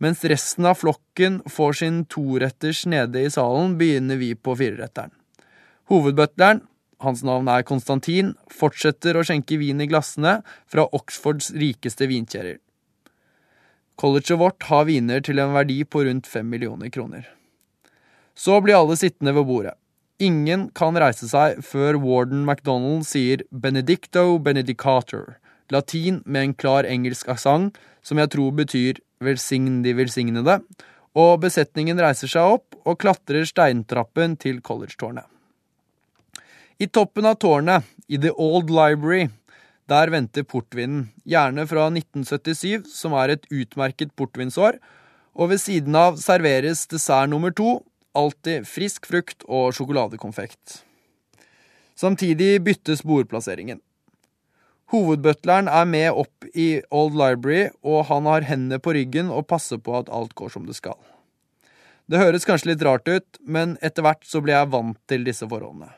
Mens 0.00 0.22
resten 0.24 0.68
av 0.68 0.78
flokken 0.80 1.40
får 1.50 1.80
sin 1.82 2.04
toretters 2.08 2.86
nede 2.88 3.24
i 3.26 3.32
salen, 3.32 3.74
begynner 3.80 4.20
vi 4.20 4.32
på 4.38 4.54
fireretteren. 4.56 5.12
Hovedbutleren, 5.90 6.62
hans 7.02 7.24
navn 7.26 7.50
er 7.50 7.66
Konstantin, 7.66 8.34
fortsetter 8.52 9.18
å 9.18 9.24
skjenke 9.26 9.58
vin 9.60 9.82
i 9.82 9.88
glassene 9.90 10.38
fra 10.70 10.86
Oxfords 10.96 11.50
rikeste 11.56 12.08
vinkjeller. 12.08 12.60
Colleget 14.00 14.38
vårt 14.40 14.64
har 14.70 14.86
viner 14.88 15.20
til 15.20 15.42
en 15.42 15.52
verdi 15.52 15.82
på 15.84 16.06
rundt 16.06 16.28
fem 16.28 16.46
millioner 16.48 16.88
kroner. 16.88 17.26
Så 18.32 18.56
blir 18.64 18.78
alle 18.78 18.96
sittende 18.96 19.34
ved 19.36 19.44
bordet. 19.44 19.74
Ingen 20.20 20.70
kan 20.76 20.96
reise 20.96 21.28
seg 21.28 21.58
før 21.64 21.98
warden 22.00 22.46
MacDonald 22.48 23.04
sier 23.08 23.44
benedicto 23.52 24.38
benedicator, 24.40 25.36
latin 25.72 26.22
med 26.24 26.42
en 26.46 26.54
klar 26.56 26.88
engelsk 26.88 27.28
aksent, 27.28 27.76
som 28.00 28.20
jeg 28.20 28.32
tror 28.32 28.56
betyr 28.56 29.02
velsign 29.20 29.82
de 29.84 29.92
velsignede, 29.98 30.56
og 31.12 31.42
besetningen 31.44 32.00
reiser 32.00 32.32
seg 32.32 32.56
opp 32.56 32.80
og 32.86 33.00
klatrer 33.04 33.44
steintrappen 33.44 34.38
til 34.40 34.62
collegetårnet. 34.64 35.28
I 36.80 36.88
toppen 36.88 37.28
av 37.28 37.36
tårnet, 37.36 37.84
i 38.08 38.16
The 38.16 38.32
Old 38.32 38.72
Library, 38.72 39.28
der 39.90 40.12
venter 40.14 40.46
portvinen, 40.46 41.08
gjerne 41.26 41.66
fra 41.66 41.88
1977, 41.90 42.86
som 42.94 43.16
er 43.18 43.34
et 43.34 43.46
utmerket 43.50 44.14
portvinsår, 44.18 44.78
og 45.34 45.52
ved 45.52 45.62
siden 45.62 45.96
av 45.98 46.18
serveres 46.22 46.86
dessert 46.90 47.30
nummer 47.32 47.54
to, 47.54 47.80
alltid 48.14 48.66
frisk 48.66 49.06
frukt 49.10 49.46
og 49.46 49.74
sjokoladekonfekt. 49.76 50.80
Samtidig 51.98 52.58
byttes 52.64 53.04
bordplasseringen. 53.06 53.80
Hovedbutleren 54.90 55.68
er 55.70 55.86
med 55.86 56.08
opp 56.18 56.48
i 56.58 56.80
Old 56.90 57.14
Library, 57.14 57.68
og 57.86 58.08
han 58.08 58.26
har 58.26 58.46
hendene 58.48 58.80
på 58.82 58.94
ryggen 58.96 59.30
og 59.30 59.46
passer 59.50 59.78
på 59.78 59.94
at 60.00 60.10
alt 60.10 60.34
går 60.38 60.50
som 60.54 60.66
det 60.66 60.74
skal. 60.78 60.98
Det 62.10 62.18
høres 62.18 62.46
kanskje 62.48 62.72
litt 62.72 62.82
rart 62.82 63.06
ut, 63.06 63.38
men 63.46 63.76
etter 63.86 64.02
hvert 64.02 64.26
så 64.26 64.42
ble 64.42 64.56
jeg 64.56 64.72
vant 64.72 64.98
til 65.10 65.26
disse 65.26 65.46
forholdene. 65.46 65.92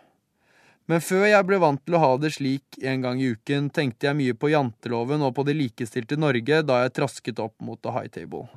Men 0.91 1.03
før 1.05 1.29
jeg 1.29 1.47
ble 1.47 1.61
vant 1.63 1.81
til 1.87 1.95
å 1.95 2.03
ha 2.03 2.11
det 2.19 2.33
slik 2.35 2.79
en 2.83 3.05
gang 3.05 3.21
i 3.23 3.31
uken, 3.37 3.71
tenkte 3.71 4.09
jeg 4.09 4.19
mye 4.19 4.35
på 4.35 4.51
janteloven 4.51 5.23
og 5.23 5.37
på 5.37 5.47
det 5.47 5.55
likestilte 5.59 6.19
Norge 6.19 6.63
da 6.67 6.83
jeg 6.83 6.95
trasket 6.99 7.43
opp 7.43 7.55
mot 7.63 7.81
the 7.83 7.95
high 7.95 8.11
table. 8.11 8.49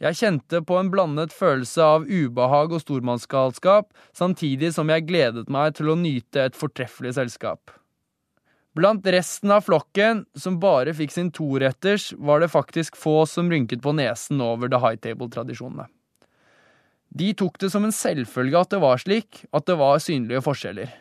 Jeg 0.00 0.18
kjente 0.18 0.60
på 0.68 0.76
en 0.76 0.90
blandet 0.92 1.32
følelse 1.32 1.80
av 1.80 2.04
ubehag 2.04 2.74
og 2.76 2.82
stormannsgalskap, 2.82 3.88
samtidig 4.16 4.74
som 4.76 4.92
jeg 4.92 5.06
gledet 5.08 5.48
meg 5.52 5.78
til 5.78 5.92
å 5.92 5.96
nyte 5.96 6.42
et 6.44 6.56
fortreffelig 6.56 7.14
selskap. 7.16 7.72
Blant 8.76 9.06
resten 9.08 9.54
av 9.54 9.64
flokken, 9.64 10.26
som 10.36 10.58
bare 10.60 10.92
fikk 10.92 11.14
sin 11.14 11.30
toretters, 11.32 12.10
var 12.20 12.42
det 12.44 12.52
faktisk 12.52 12.98
få 13.00 13.22
som 13.24 13.48
rynket 13.48 13.80
på 13.84 13.94
nesen 13.96 14.42
over 14.44 14.68
the 14.68 14.82
high 14.82 15.00
table-tradisjonene. 15.00 15.88
De 17.16 17.32
tok 17.32 17.56
det 17.62 17.70
som 17.72 17.86
en 17.86 17.94
selvfølge 17.94 18.60
at 18.60 18.74
det 18.74 18.82
var 18.82 19.00
slik, 19.00 19.46
at 19.56 19.64
det 19.64 19.78
var 19.80 20.02
synlige 20.04 20.44
forskjeller. 20.44 20.92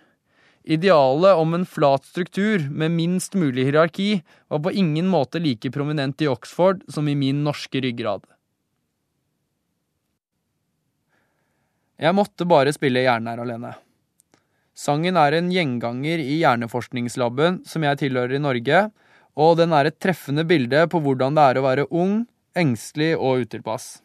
Idealet 0.66 1.38
om 1.38 1.54
en 1.54 1.66
flat 1.66 2.06
struktur 2.06 2.64
med 2.74 2.92
minst 2.92 3.36
mulig 3.38 3.68
hierarki 3.68 4.24
var 4.50 4.64
på 4.66 4.72
ingen 4.74 5.06
måte 5.08 5.38
like 5.38 5.70
prominent 5.72 6.22
i 6.26 6.28
Oxford 6.28 6.82
som 6.90 7.06
i 7.08 7.14
min 7.16 7.44
norske 7.46 7.82
ryggrad. 7.86 8.24
Jeg 12.02 12.18
måtte 12.18 12.48
bare 12.50 12.74
spille 12.74 13.04
Hjernen 13.06 13.30
er 13.30 13.44
alene. 13.44 13.76
Sangen 14.76 15.16
er 15.22 15.38
en 15.38 15.52
gjenganger 15.54 16.24
i 16.24 16.40
hjerneforskningslaben 16.42 17.62
som 17.70 17.86
jeg 17.86 18.02
tilhører 18.02 18.36
i 18.36 18.42
Norge, 18.42 18.82
og 19.38 19.60
den 19.62 19.76
er 19.76 19.92
et 19.92 20.00
treffende 20.02 20.48
bilde 20.50 20.82
på 20.90 21.00
hvordan 21.06 21.38
det 21.38 21.46
er 21.46 21.60
å 21.62 21.66
være 21.68 21.86
ung, 21.94 22.26
engstelig 22.58 23.14
og 23.20 23.46
utilpass. 23.46 24.02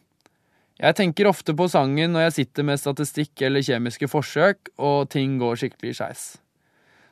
Jeg 0.81 0.97
tenker 0.97 1.27
ofte 1.29 1.57
på 1.57 1.67
sangen 1.73 2.13
når 2.13 2.27
jeg 2.27 2.37
sitter 2.37 2.69
med 2.69 2.79
statistikk 2.79 3.43
eller 3.49 3.65
kjemiske 3.65 4.07
forsøk, 4.13 4.71
og 4.77 5.09
ting 5.09 5.35
går 5.41 5.59
skikkelig 5.65 5.97
skeis. 5.97 6.23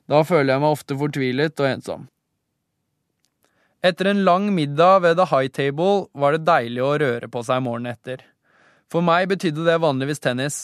Da 0.10 0.24
føler 0.26 0.56
jeg 0.56 0.63
meg 0.63 0.74
ofte 0.74 0.98
fortvilet 0.98 1.62
og 1.62 1.69
ensom. 1.69 2.08
Etter 3.86 4.10
en 4.10 4.26
lang 4.26 4.50
middag 4.52 5.06
ved 5.06 5.15
The 5.19 5.30
High 5.30 5.54
Table 5.56 6.10
var 6.17 6.36
det 6.36 6.48
deilig 6.50 6.82
å 6.84 6.98
røre 7.00 7.30
på 7.32 7.45
seg 7.48 7.62
morgenen 7.63 7.93
etter. 7.93 8.26
For 8.89 9.06
meg 9.06 9.30
betydde 9.32 9.63
det 9.67 9.78
vanligvis 9.80 10.19
tennis. 10.24 10.58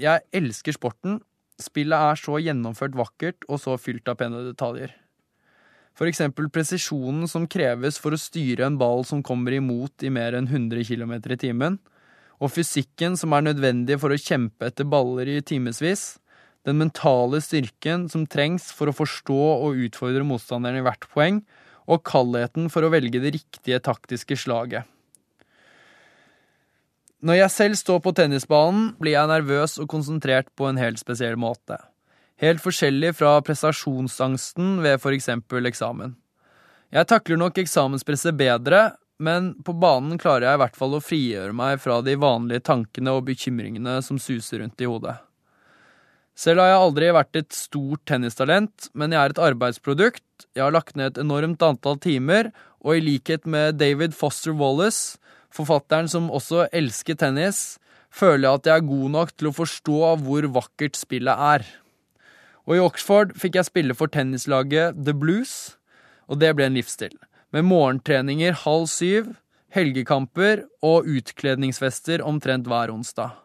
Jeg 0.00 0.22
elsker 0.32 0.78
sporten, 0.78 1.18
Spillet 1.62 1.94
er 1.94 2.18
så 2.18 2.40
gjennomført 2.42 2.96
vakkert 2.98 3.46
og 3.48 3.60
så 3.62 3.76
fylt 3.80 4.08
av 4.10 4.18
pene 4.20 4.42
detaljer. 4.48 4.92
For 5.92 6.08
eksempel 6.08 6.48
presisjonen 6.52 7.28
som 7.28 7.48
kreves 7.50 7.98
for 8.00 8.14
å 8.14 8.20
styre 8.20 8.64
en 8.66 8.78
ball 8.80 9.04
som 9.04 9.22
kommer 9.24 9.52
imot 9.52 10.04
i 10.06 10.12
mer 10.12 10.36
enn 10.38 10.48
100 10.48 10.86
km 10.88 11.18
i 11.20 11.40
timen, 11.40 11.78
og 12.42 12.50
fysikken 12.50 13.14
som 13.20 13.34
er 13.36 13.44
nødvendig 13.44 14.00
for 14.02 14.10
å 14.10 14.18
kjempe 14.18 14.70
etter 14.70 14.88
baller 14.88 15.28
i 15.28 15.42
timevis, 15.46 16.16
den 16.66 16.78
mentale 16.78 17.40
styrken 17.42 18.06
som 18.10 18.26
trengs 18.30 18.70
for 18.74 18.90
å 18.90 18.96
forstå 18.96 19.42
og 19.66 19.80
utfordre 19.86 20.24
motstanderen 20.26 20.80
i 20.80 20.86
hvert 20.86 21.08
poeng, 21.10 21.42
og 21.90 22.04
kaldheten 22.06 22.68
for 22.70 22.86
å 22.86 22.92
velge 22.92 23.20
det 23.22 23.34
riktige 23.34 23.80
taktiske 23.82 24.38
slaget. 24.38 24.86
Når 27.22 27.38
jeg 27.38 27.54
selv 27.54 27.78
står 27.78 28.00
på 28.02 28.12
tennisbanen, 28.18 28.92
blir 28.98 29.14
jeg 29.14 29.30
nervøs 29.30 29.76
og 29.82 29.90
konsentrert 29.90 30.48
på 30.58 30.66
en 30.66 30.78
helt 30.80 30.98
spesiell 30.98 31.36
måte. 31.38 31.78
Helt 32.42 32.62
forskjellig 32.62 33.12
fra 33.14 33.36
prestasjonsangsten 33.46 34.80
ved 34.82 34.98
for 35.02 35.14
eksempel 35.14 35.70
eksamen. 35.70 36.16
Jeg 36.92 37.08
takler 37.08 37.38
nok 37.38 37.60
eksamenspresset 37.62 38.34
bedre, 38.36 38.96
men 39.22 39.52
på 39.62 39.74
banen 39.78 40.18
klarer 40.18 40.48
jeg 40.48 40.58
i 40.58 40.62
hvert 40.64 40.78
fall 40.78 40.96
å 40.98 41.04
frigjøre 41.04 41.54
meg 41.54 41.78
fra 41.82 42.00
de 42.02 42.16
vanlige 42.18 42.66
tankene 42.66 43.14
og 43.14 43.28
bekymringene 43.30 44.00
som 44.02 44.18
suser 44.18 44.64
rundt 44.64 44.82
i 44.82 44.90
hodet. 44.90 45.14
Selv 46.38 46.62
har 46.62 46.72
jeg 46.72 46.82
aldri 46.82 47.08
vært 47.12 47.38
et 47.38 47.52
stort 47.54 48.04
tennistalent, 48.08 48.88
men 48.96 49.12
jeg 49.12 49.20
er 49.20 49.34
et 49.34 49.42
arbeidsprodukt, 49.50 50.24
jeg 50.56 50.64
har 50.64 50.72
lagt 50.74 50.96
ned 50.96 51.12
et 51.12 51.20
enormt 51.22 51.62
antall 51.64 51.98
timer, 52.00 52.50
og 52.82 52.96
i 52.96 53.04
likhet 53.04 53.44
med 53.46 53.76
David 53.78 54.16
Foster 54.16 54.56
Wallace 54.56 55.20
forfatteren 55.52 56.08
som 56.10 56.30
også 56.32 56.66
elsker 56.72 57.18
tennis, 57.20 57.78
føler 58.12 58.48
jeg 58.48 58.60
at 58.60 58.68
jeg 58.68 58.80
er 58.80 58.88
god 58.88 59.12
nok 59.16 59.34
til 59.36 59.50
å 59.50 59.56
forstå 59.56 60.00
hvor 60.24 60.48
vakkert 60.56 60.98
spillet 60.98 61.44
er. 61.52 61.66
Og 62.68 62.76
i 62.76 62.82
Oxford 62.82 63.34
fikk 63.40 63.58
jeg 63.58 63.68
spille 63.68 63.96
for 63.98 64.12
tennislaget 64.12 64.98
The 64.98 65.14
Blues, 65.16 65.76
og 66.30 66.40
det 66.40 66.52
ble 66.56 66.68
en 66.68 66.76
livsstil. 66.78 67.14
Med 67.52 67.66
morgentreninger 67.68 68.54
halv 68.64 68.88
syv, 68.92 69.34
helgekamper 69.72 70.66
og 70.84 71.08
utkledningsfester 71.08 72.24
omtrent 72.24 72.68
hver 72.68 72.92
onsdag. 72.92 73.41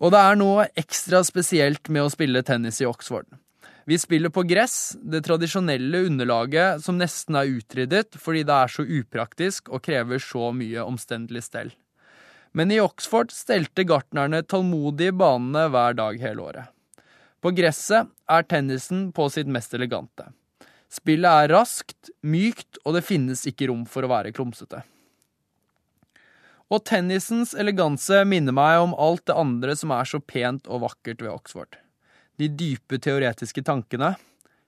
Og 0.00 0.12
det 0.14 0.20
er 0.20 0.38
noe 0.40 0.66
ekstra 0.78 1.22
spesielt 1.26 1.88
med 1.92 2.06
å 2.06 2.12
spille 2.12 2.42
tennis 2.46 2.80
i 2.82 2.88
Oxford. 2.88 3.26
Vi 3.84 3.98
spiller 3.98 4.30
på 4.30 4.44
gress, 4.46 4.96
det 5.02 5.24
tradisjonelle 5.26 6.04
underlaget 6.06 6.84
som 6.84 7.00
nesten 7.00 7.36
er 7.38 7.50
utryddet 7.50 8.14
fordi 8.20 8.44
det 8.46 8.58
er 8.58 8.70
så 8.70 8.84
upraktisk 8.86 9.72
og 9.72 9.82
krever 9.82 10.22
så 10.22 10.52
mye 10.54 10.84
omstendelig 10.86 11.48
stell. 11.48 11.72
Men 12.52 12.70
i 12.70 12.78
Oxford 12.82 13.32
stelte 13.34 13.86
gartnerne 13.88 14.42
tålmodig 14.44 15.10
banene 15.18 15.66
hver 15.72 15.96
dag 15.98 16.20
hele 16.20 16.46
året. 16.46 16.70
På 17.42 17.50
gresset 17.50 18.10
er 18.30 18.46
tennisen 18.46 19.08
på 19.16 19.26
sitt 19.32 19.50
mest 19.50 19.74
elegante. 19.74 20.28
Spillet 20.92 21.26
er 21.26 21.54
raskt, 21.56 22.12
mykt, 22.20 22.78
og 22.84 22.98
det 22.98 23.06
finnes 23.06 23.46
ikke 23.48 23.70
rom 23.70 23.86
for 23.88 24.04
å 24.04 24.12
være 24.12 24.34
klumsete. 24.36 24.82
Og 26.72 26.80
tennisens 26.88 27.52
eleganse 27.58 28.22
minner 28.24 28.56
meg 28.56 28.80
om 28.80 28.96
alt 28.96 29.26
det 29.28 29.36
andre 29.36 29.76
som 29.76 29.92
er 29.92 30.08
så 30.08 30.22
pent 30.24 30.68
og 30.72 30.86
vakkert 30.86 31.20
ved 31.20 31.34
Oxford 31.34 31.82
de 32.40 32.48
dype 32.48 32.98
teoretiske 33.02 33.62
tankene, 33.66 34.14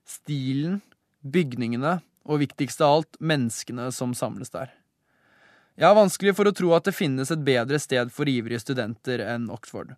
stilen, 0.07 0.81
bygningene 1.25 1.99
og 2.25 2.41
viktigst 2.45 2.83
av 2.85 2.99
alt, 2.99 3.21
menneskene 3.21 3.91
som 3.95 4.15
samles 4.17 4.53
der. 4.55 4.73
Jeg 5.75 5.89
har 5.89 5.99
vanskelig 5.99 6.37
for 6.39 6.47
å 6.47 6.55
tro 6.55 6.71
at 6.77 6.87
det 6.87 6.95
finnes 6.95 7.33
et 7.35 7.45
bedre 7.45 7.81
sted 7.83 8.13
for 8.15 8.31
ivrige 8.31 8.63
studenter 8.63 9.25
enn 9.25 9.49
Oxford. 9.51 9.97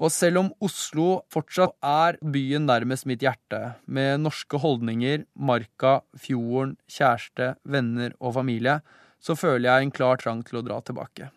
Og 0.00 0.12
selv 0.14 0.40
om 0.40 0.52
Oslo 0.64 1.24
fortsatt 1.32 1.74
er 1.84 2.16
byen 2.22 2.68
nærmest 2.68 3.08
mitt 3.10 3.24
hjerte, 3.24 3.74
med 3.84 4.22
norske 4.22 4.60
holdninger, 4.62 5.26
marka, 5.34 5.98
fjorden, 6.16 6.78
kjæreste, 6.88 7.56
venner 7.68 8.14
og 8.20 8.38
familie, 8.38 8.78
så 9.20 9.36
føler 9.36 9.68
jeg 9.68 9.86
en 9.86 9.94
klar 9.94 10.20
trang 10.20 10.42
til 10.46 10.60
å 10.60 10.64
dra 10.64 10.80
tilbake. 10.84 11.30